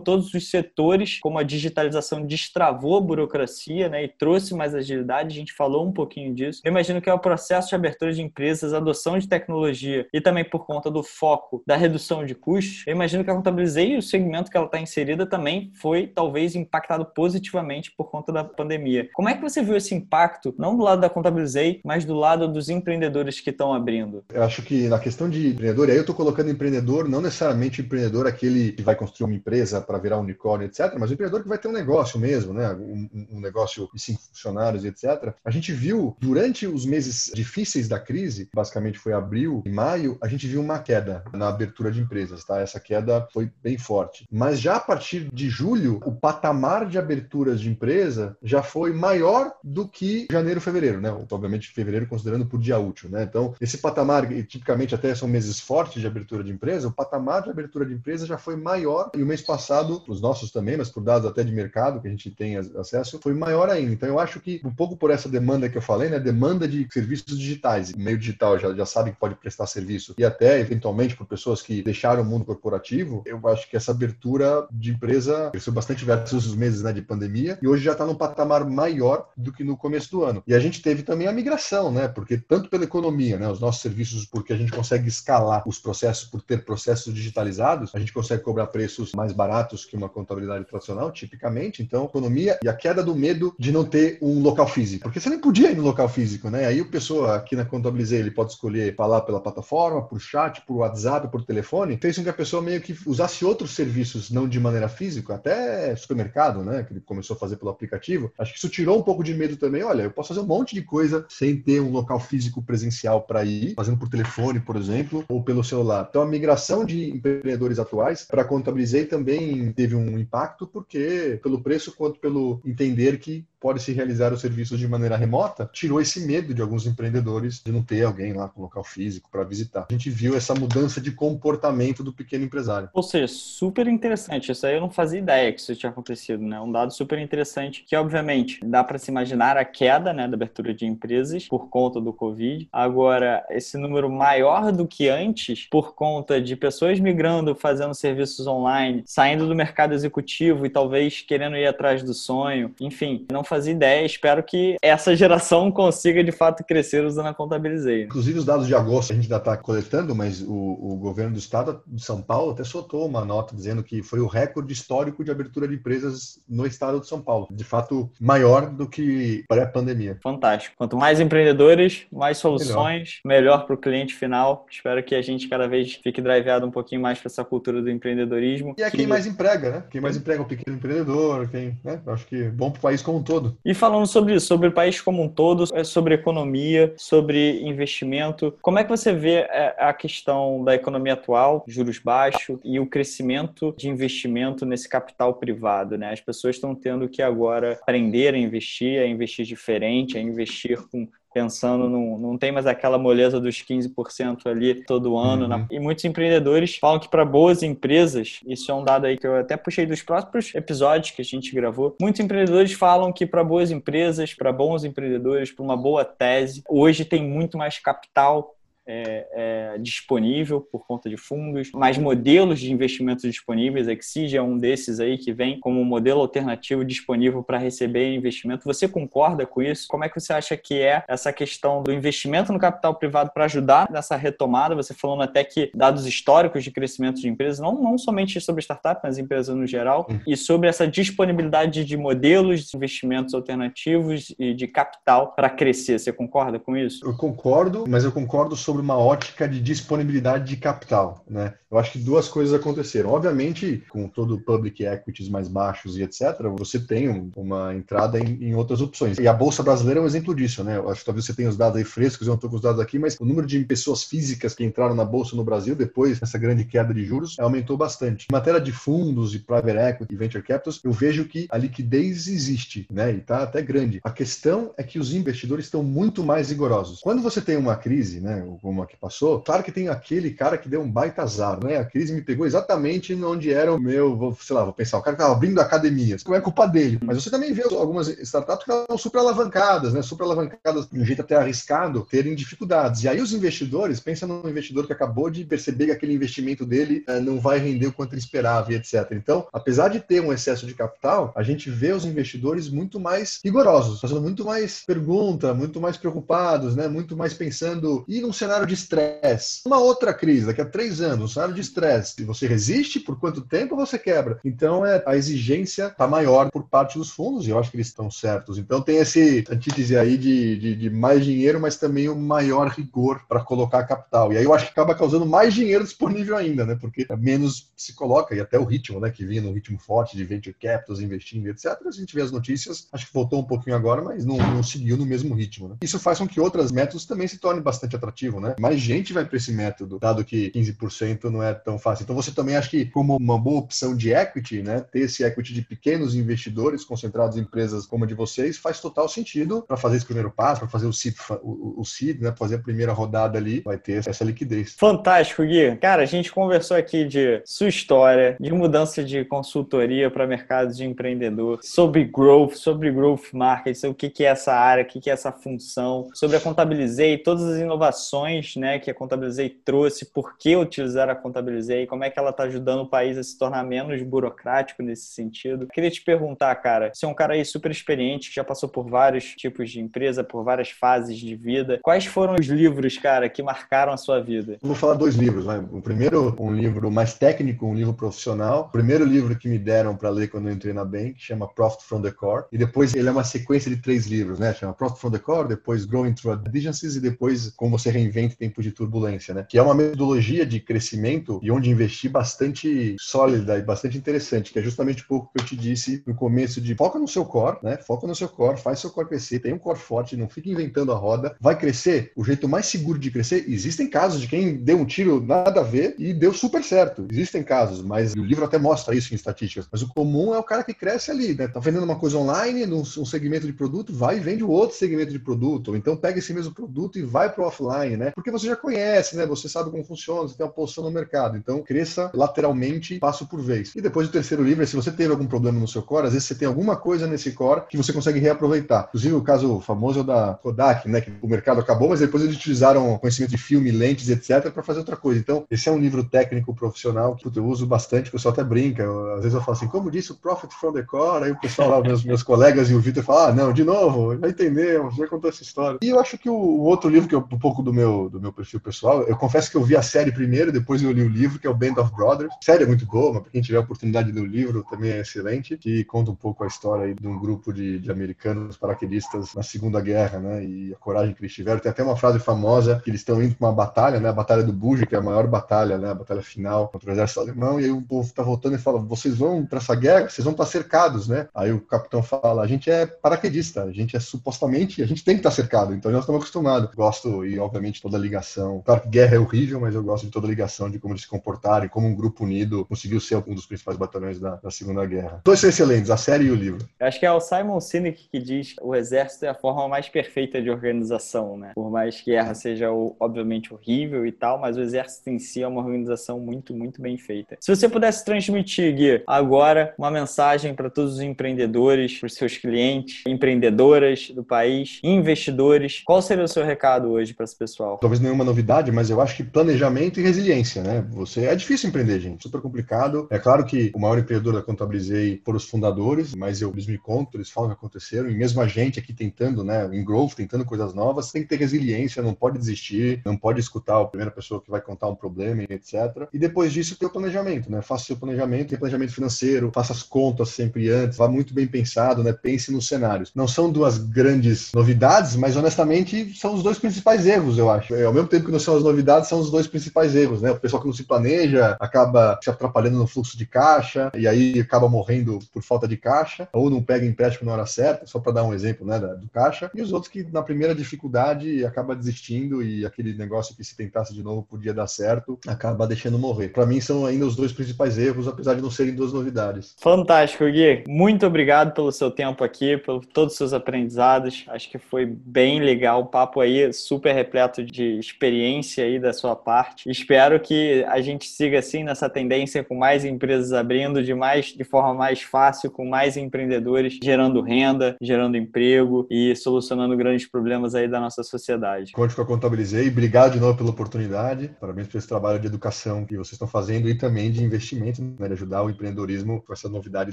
[0.00, 5.38] todos os setores, como a digitalização destravou a burocracia, né, e trouxe mais agilidade, a
[5.38, 6.60] gente falou um pouquinho disso.
[6.64, 10.44] Eu imagino que é o processo de abertura de empresas, adoção de tecnologia e também
[10.44, 14.02] por conta do foco da redução de custos, eu imagino que a Contabilizei e o
[14.02, 19.08] segmento que ela está inserida também foi talvez impactado positivamente por conta da pandemia.
[19.12, 22.48] Como é que você viu esse impacto, não do lado da Contabilizei, mas do lado
[22.48, 24.24] dos empreendedores que estão abrindo?
[24.32, 28.26] Eu acho que na questão de empreendedor, aí eu estou colocando empreendedor, não necessariamente empreendedor
[28.26, 31.58] aquele que vai construir uma empresa para virar unicórnio, etc., mas o empreendedor que vai
[31.58, 32.72] ter um negócio mesmo, né?
[32.72, 34.20] Um, um negócio de cinco
[34.64, 35.34] funcionários, etc.
[35.44, 40.28] A gente viu, durante os meses difíceis da crise, basicamente foi abril e maio, a
[40.28, 42.60] gente viu uma queda na abertura de empresas, tá?
[42.60, 44.26] Essa queda foi bem forte.
[44.30, 49.52] Mas já a partir de julho, o patamar de aberturas de empresa já foi maior
[49.62, 51.10] do que janeiro, fevereiro, né?
[51.30, 53.24] Obviamente, fevereiro considerando por dia útil, né?
[53.24, 57.50] Então, esse patamar, tipicamente até são meses fortes de abertura de empresa, o patamar de
[57.50, 61.02] abertura de empresa já foi maior e o mês passado, os nossos também, mas por
[61.02, 63.92] dados até de mercado que a gente tem acesso, foi maior ainda.
[63.92, 66.20] Então, eu acho que, um pouco por essa demanda que eu falei, né?
[66.20, 67.92] Demanda de serviços digitais.
[67.94, 71.82] Meio digital já, já sabe que pode prestar serviço e até, eventualmente, por pessoas que
[71.82, 76.54] deixaram o mundo corporativo, eu acho que essa abertura de empresa cresceu bastante versus os
[76.54, 80.10] meses né, de pandemia e hoje já está num patamar maior do que no começo
[80.10, 80.42] do ano.
[80.46, 82.06] E a gente teve também a migração, né?
[82.06, 83.48] Porque tanto pela economia, né?
[83.48, 87.98] Os nossos serviços, porque a gente consegue escalar os processos por ter processos digitalizados, a
[87.98, 91.82] gente consegue cobrar preços mais baratos que uma contabilidade tradicional, tipicamente.
[91.82, 95.04] Então, economia e a queda do medo de não ter um local físico.
[95.04, 96.66] Porque você nem podia ir no local físico, né?
[96.66, 100.76] Aí o pessoa aqui na Contabilizei, ele pode escolher falar pela plataforma, por chat, por
[100.76, 101.98] WhatsApp, por telefone.
[102.00, 105.94] Fez com que a pessoa meio que usasse outros serviços, não de maneira física, até
[105.96, 106.82] supermercado, né?
[106.82, 108.32] Que ele começou a fazer pelo aplicativo.
[108.38, 109.82] Acho que isso tirou um pouco de medo também.
[109.82, 113.44] Olha, eu posso fazer um monte de coisa sem ter um local físico presencial para
[113.44, 116.06] ir, fazendo por telefone, por exemplo, ou pelo celular.
[116.08, 121.94] Então, a migração de empreendedores atuais para Contabilizei também teve um impacto, porque pelo preço
[121.96, 126.52] quanto pelo entender que pode se realizar os serviços de maneira remota, tirou esse medo
[126.52, 129.86] de alguns empreendedores de não ter alguém lá com local físico para visitar.
[129.88, 132.90] A gente viu essa mudança de comportamento do pequeno empresário.
[132.92, 134.52] Ou seja, super interessante.
[134.52, 136.60] Isso aí eu não fazia ideia que isso tinha acontecido, né?
[136.60, 140.74] Um dado super interessante que, obviamente, dá para se imaginar a queda né, da abertura
[140.74, 142.68] de empresas por conta do Covid.
[142.70, 149.04] Agora, esse número maior do que antes, por conta de pessoas migrando, fazendo serviços online,
[149.06, 154.04] saindo do mercado executivo e talvez querendo ir atrás do sonho, enfim, não fazia ideia.
[154.04, 157.98] Espero que essa geração consiga de fato crescer usando a Contabilizei.
[157.98, 158.04] Né?
[158.04, 161.38] Inclusive, os dados de agosto a gente ainda está coletando, mas o, o, governo do
[161.38, 165.30] estado de São Paulo até soltou uma nota dizendo que foi o recorde histórico de
[165.30, 167.46] abertura de empresas no estado de São Paulo.
[167.50, 170.18] De fato, maior do que pré-pandemia.
[170.22, 170.74] Fantástico.
[170.76, 174.66] Quanto mais empreendedores, mais soluções, melhor para o cliente final.
[174.68, 177.90] Espero que a gente cada vez fique driveado um pouquinho mais para essa cultura do
[177.90, 178.74] empreendedorismo.
[178.76, 178.96] E é que...
[178.96, 179.84] quem mais emprega, né?
[179.90, 182.00] Quem mais emprega é o pequeno empreendedor, quem, né?
[182.06, 183.58] Acho que bom para o país como um todo todo.
[183.64, 188.56] E falando sobre isso, sobre o país como um todo, é sobre economia, sobre investimento,
[188.62, 192.86] como é que você vê é, a questão da economia atual, juros baixos e o
[192.86, 195.98] crescimento de investimento nesse capital privado?
[195.98, 196.12] Né?
[196.12, 201.08] As pessoas estão tendo que agora aprender a investir, a investir diferente, a investir com
[201.34, 205.42] pensando, num, não tem mais aquela moleza dos 15% ali todo ano.
[205.42, 205.48] Uhum.
[205.48, 209.26] Na, e muitos empreendedores falam que para boas empresas, isso é um dado aí que
[209.26, 213.42] eu até puxei dos próprios episódios que a gente gravou, muitos empreendedores falam que para
[213.42, 218.54] boas empresas, para bons empreendedores, para uma boa tese, hoje tem muito mais capital
[218.86, 223.88] é, é, disponível por conta de fundos, mais modelos de investimentos disponíveis.
[223.88, 228.64] A Exige é um desses aí que vem como modelo alternativo disponível para receber investimento.
[228.64, 229.86] Você concorda com isso?
[229.88, 233.44] Como é que você acha que é essa questão do investimento no capital privado para
[233.44, 234.74] ajudar nessa retomada?
[234.74, 239.00] Você falando até que dados históricos de crescimento de empresas, não, não somente sobre startup,
[239.02, 240.20] mas empresas no geral, uhum.
[240.26, 245.98] e sobre essa disponibilidade de modelos de investimentos alternativos e de capital para crescer.
[245.98, 247.04] Você concorda com isso?
[247.06, 251.54] Eu concordo, mas eu concordo sobre sobre uma ótica de disponibilidade de capital, né?
[251.74, 253.10] Eu acho que duas coisas aconteceram.
[253.10, 258.44] Obviamente, com todo o public equities mais baixos e etc., você tem uma entrada em,
[258.44, 259.18] em, outras opções.
[259.18, 260.76] E a Bolsa Brasileira é um exemplo disso, né?
[260.76, 262.62] Eu acho que talvez você tenha os dados aí frescos, eu não estou com os
[262.62, 266.20] dados aqui, mas o número de pessoas físicas que entraram na Bolsa no Brasil depois
[266.20, 268.28] dessa grande queda de juros aumentou bastante.
[268.30, 272.28] Em matéria de fundos e private equity e venture capitals, eu vejo que a liquidez
[272.28, 273.12] existe, né?
[273.12, 274.00] E está até grande.
[274.04, 277.00] A questão é que os investidores estão muito mais rigorosos.
[277.00, 278.44] Quando você tem uma crise, né?
[278.64, 281.76] Como a que passou, claro que tem aquele cara que deu um baita azar, né?
[281.76, 285.02] A crise me pegou exatamente onde era o meu, vou, sei lá, vou pensar, o
[285.02, 286.98] cara que estava abrindo academias, como é culpa dele.
[287.04, 290.00] Mas você também vê algumas startups que estavam super alavancadas, né?
[290.00, 293.02] Super alavancadas de um jeito até arriscado, terem dificuldades.
[293.02, 297.04] E aí os investidores, pensa num investidor que acabou de perceber que aquele investimento dele
[297.06, 299.10] eh, não vai render o quanto ele esperava e etc.
[299.12, 303.40] Então, apesar de ter um excesso de capital, a gente vê os investidores muito mais
[303.44, 306.88] rigorosos, fazendo muito mais pergunta, muito mais preocupados, né?
[306.88, 311.00] Muito mais pensando, e num cenário cenário de estresse, uma outra crise, daqui a três
[311.00, 314.38] anos, um cenário de estresse, você resiste, por quanto tempo você quebra?
[314.44, 317.88] Então, é, a exigência está maior por parte dos fundos, e eu acho que eles
[317.88, 318.58] estão certos.
[318.58, 322.68] Então, tem esse antítese aí de, de, de mais dinheiro, mas também o um maior
[322.68, 324.32] rigor para colocar capital.
[324.32, 326.76] E aí eu acho que acaba causando mais dinheiro disponível ainda, né?
[326.80, 329.10] Porque menos se coloca, e até o ritmo, né?
[329.10, 331.76] Que vinha num ritmo forte de venture capitals, investindo, etc.
[331.86, 334.96] A gente vê as notícias, acho que voltou um pouquinho agora, mas não, não seguiu
[334.96, 335.68] no mesmo ritmo.
[335.68, 335.76] Né?
[335.82, 338.54] Isso faz com que outras métodos também se tornem bastante atrativos, né?
[338.60, 342.04] Mais gente vai para esse método, dado que 15% não é tão fácil.
[342.04, 344.80] Então você também acha que, como uma boa opção de equity, né?
[344.80, 349.08] Ter esse equity de pequenos investidores concentrados em empresas como a de vocês faz total
[349.08, 352.34] sentido para fazer esse primeiro passo, para fazer o seed, o, seed, né?
[352.36, 354.74] Fazer a primeira rodada ali, vai ter essa liquidez.
[354.78, 355.76] Fantástico, Gui.
[355.76, 360.84] Cara, a gente conversou aqui de sua história, de mudança de consultoria para mercados de
[360.84, 365.10] empreendedor, sobre growth, sobre growth marketing, o que, que é essa área, o que, que
[365.10, 370.36] é essa função, sobre a Contabilizei, todas as inovações né, que a Contabilizei trouxe, por
[370.36, 373.64] que utilizar a Contabilizei, como é que ela está ajudando o país a se tornar
[373.64, 375.66] menos burocrático nesse sentido.
[375.72, 379.24] Queria te perguntar, cara, você é um cara aí super experiente, já passou por vários
[379.34, 381.80] tipos de empresa, por várias fases de vida.
[381.82, 384.58] Quais foram os livros, cara, que marcaram a sua vida?
[384.62, 385.64] vou falar dois livros, né?
[385.72, 388.66] O primeiro, um livro mais técnico, um livro profissional.
[388.68, 391.84] O primeiro livro que me deram para ler quando eu entrei na Bank chama Profit
[391.84, 392.44] from the Core.
[392.52, 394.54] E depois ele é uma sequência de três livros, né?
[394.54, 398.28] Chama Profit from the Core, depois Growing Through Adigencies e depois Como Você Reinventa em
[398.28, 399.46] Tempos de Turbulência, né?
[399.48, 404.58] Que é uma metodologia de crescimento e onde investir bastante sólida e bastante interessante, que
[404.58, 407.58] é justamente um pouco que eu te disse no começo de foca no seu core,
[407.62, 407.76] né?
[407.76, 410.92] Foca no seu core, faz seu core crescer, tem um core forte, não fica inventando
[410.92, 411.36] a roda.
[411.40, 412.12] Vai crescer?
[412.16, 415.64] O jeito mais seguro de crescer, existem casos de quem deu um tiro nada a
[415.64, 417.06] ver e deu super certo.
[417.10, 419.68] Existem casos, mas o livro até mostra isso em estatísticas.
[419.70, 421.48] Mas o comum é o cara que cresce ali, né?
[421.48, 424.76] Tá vendendo uma coisa online, num um segmento de produto, vai e vende o outro
[424.76, 425.68] segmento de produto.
[425.68, 428.12] Ou então pega esse mesmo produto e vai para o offline, né?
[428.14, 429.26] Porque você já conhece, né?
[429.26, 431.36] Você sabe como funciona, você tem uma posição no mercado.
[431.36, 433.72] Então cresça lateralmente, passo por vez.
[433.74, 436.28] E depois o terceiro livro se você teve algum problema no seu core, às vezes
[436.28, 438.86] você tem alguma coisa nesse core que você consegue reaproveitar.
[438.88, 441.00] Inclusive o caso famoso é da Kodak, né?
[441.00, 444.80] Que o mercado acabou, mas depois eles utilizaram conhecimento de filme, lentes, etc., para fazer
[444.80, 445.20] outra coisa.
[445.20, 448.82] Então, esse é um livro técnico profissional que eu uso bastante, o pessoal até brinca.
[448.82, 451.24] Eu, às vezes eu falo assim, como disse o Profit from the Core?
[451.24, 454.16] Aí o pessoal lá, meus, meus colegas e o Vitor falam, ah, não, de novo,
[454.18, 455.78] já entendemos, já contou essa história.
[455.82, 458.20] E eu acho que o, o outro livro, que é um pouco do meu, do
[458.20, 461.08] meu perfil pessoal, eu confesso que eu vi a série primeiro, depois eu li o
[461.08, 462.32] livro, que é o Band of Brothers.
[462.32, 464.64] A série é muito boa, mas pra quem tiver a oportunidade de ler o livro,
[464.68, 467.90] também é excelente, que conta um pouco a história aí de um grupo de, de
[467.90, 470.44] americanos paraquedistas na Segunda Guerra, né?
[470.44, 471.60] E a coragem que eles tiveram.
[471.60, 474.08] Tem até uma frase famosa que eles estão indo para uma batalha, né?
[474.08, 475.90] A Batalha do Buge, que é a maior batalha, né?
[475.90, 478.78] A batalha final contra o exército alemão, e aí o povo tá voltando e fala:
[478.78, 481.28] vocês vão para essa guerra, vocês vão estar cercados, né?
[481.34, 485.14] Aí o capitão fala: a gente é paraquedista, a gente é supostamente, a gente tem
[485.14, 486.74] que estar cercado, então nós estamos acostumados.
[486.74, 488.62] Gosto, e obviamente toda a ligação.
[488.64, 491.02] Claro que guerra é horrível, mas eu gosto de toda a ligação de como eles
[491.02, 494.50] se comportaram e como um grupo unido conseguiu ser um dos principais batalhões da, da
[494.50, 495.20] Segunda Guerra.
[495.22, 496.66] Dois são excelentes, a série e o livro.
[496.80, 500.40] acho que é o Simon Sinek que diz o exército é a forma mais perfeita
[500.40, 501.52] de organização, né?
[501.54, 505.46] Por mais que guerra seja, obviamente, horrível e tal, mas o exército em si é
[505.46, 507.36] uma organização muito, muito bem feita.
[507.38, 512.38] Se você pudesse transmitir, Gui, agora uma mensagem para todos os empreendedores, para os seus
[512.38, 517.73] clientes, empreendedoras do país, investidores, qual seria o seu recado hoje para esse pessoal?
[517.80, 520.86] Talvez nenhuma novidade, mas eu acho que planejamento e resiliência, né?
[520.92, 523.06] Você é difícil empreender, gente, super complicado.
[523.10, 526.78] É claro que o maior empreendedor da Contabilizei foram os fundadores, mas eu eles me
[526.78, 530.14] conto, eles falam o que aconteceram, e mesmo a gente aqui tentando, né, em growth,
[530.14, 534.10] tentando coisas novas, tem que ter resiliência, não pode desistir, não pode escutar a primeira
[534.10, 536.08] pessoa que vai contar um problema, etc.
[536.12, 537.62] E depois disso ter o planejamento, né?
[537.62, 542.02] Faça seu planejamento, tem planejamento financeiro, faça as contas sempre antes, vá muito bem pensado,
[542.02, 542.12] né?
[542.12, 543.12] Pense nos cenários.
[543.14, 547.63] Não são duas grandes novidades, mas honestamente são os dois principais erros, eu acho.
[547.72, 550.30] É, ao mesmo tempo que não são as novidades, são os dois principais erros, né?
[550.30, 554.40] O pessoal que não se planeja acaba se atrapalhando no fluxo de caixa e aí
[554.40, 558.12] acaba morrendo por falta de caixa, ou não pega empréstimo na hora certa, só para
[558.12, 559.50] dar um exemplo, né, do caixa.
[559.54, 563.94] E os outros que na primeira dificuldade acaba desistindo e aquele negócio que se tentasse
[563.94, 566.28] de novo podia dar certo, acaba deixando morrer.
[566.28, 569.54] Para mim são ainda os dois principais erros, apesar de não serem duas novidades.
[569.60, 570.64] Fantástico, Gui.
[570.68, 574.24] Muito obrigado pelo seu tempo aqui, por todos os seus aprendizados.
[574.28, 579.14] Acho que foi bem legal o papo aí, super repleto de experiência aí da sua
[579.14, 579.70] parte.
[579.70, 584.44] Espero que a gente siga assim nessa tendência com mais empresas abrindo de mais de
[584.44, 590.68] forma mais fácil, com mais empreendedores gerando renda, gerando emprego e solucionando grandes problemas aí
[590.68, 591.72] da nossa sociedade.
[591.72, 592.68] Conte com a Contabilizei.
[592.68, 594.30] Obrigado de novo pela oportunidade.
[594.40, 598.06] Parabéns por esse trabalho de educação que vocês estão fazendo e também de investimento, né,
[598.06, 599.92] de ajudar o empreendedorismo com essa novidade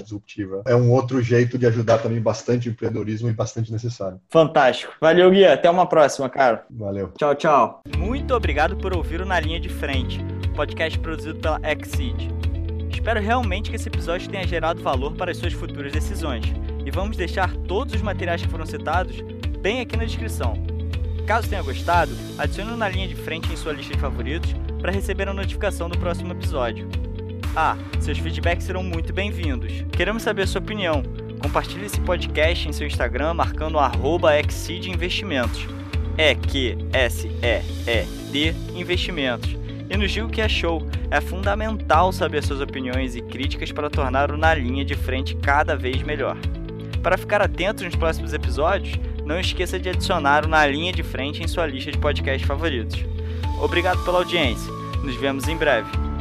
[0.00, 0.62] disruptiva.
[0.66, 4.20] É um outro jeito de ajudar também bastante o empreendedorismo e bastante necessário.
[4.28, 4.94] Fantástico.
[5.00, 5.44] Valeu, Gui.
[5.44, 6.64] Até uma próxima, cara.
[6.70, 7.12] Valeu.
[7.18, 7.51] Tchau, tchau.
[7.98, 10.24] Muito obrigado por ouvir o Na Linha de Frente,
[10.56, 12.30] podcast produzido pela Exceed.
[12.90, 16.46] Espero realmente que esse episódio tenha gerado valor para as suas futuras decisões.
[16.86, 19.20] E vamos deixar todos os materiais que foram citados
[19.60, 20.54] bem aqui na descrição.
[21.26, 25.28] Caso tenha gostado, adicione na linha de frente em sua lista de favoritos para receber
[25.28, 26.88] a notificação do próximo episódio.
[27.54, 29.84] Ah, seus feedbacks serão muito bem-vindos.
[29.92, 31.02] Queremos saber a sua opinião.
[31.42, 34.30] Compartilhe esse podcast em seu Instagram marcando o
[34.88, 35.81] Investimentos.
[36.18, 36.82] E-Q-S-E-E-D
[38.74, 39.56] Investimentos.
[39.88, 44.30] E no Gil que é show, é fundamental saber suas opiniões e críticas para tornar
[44.30, 46.36] o Na Linha de Frente cada vez melhor.
[47.02, 51.42] Para ficar atento nos próximos episódios, não esqueça de adicionar o Na Linha de Frente
[51.42, 53.04] em sua lista de podcasts favoritos.
[53.60, 54.70] Obrigado pela audiência.
[55.02, 56.11] Nos vemos em breve.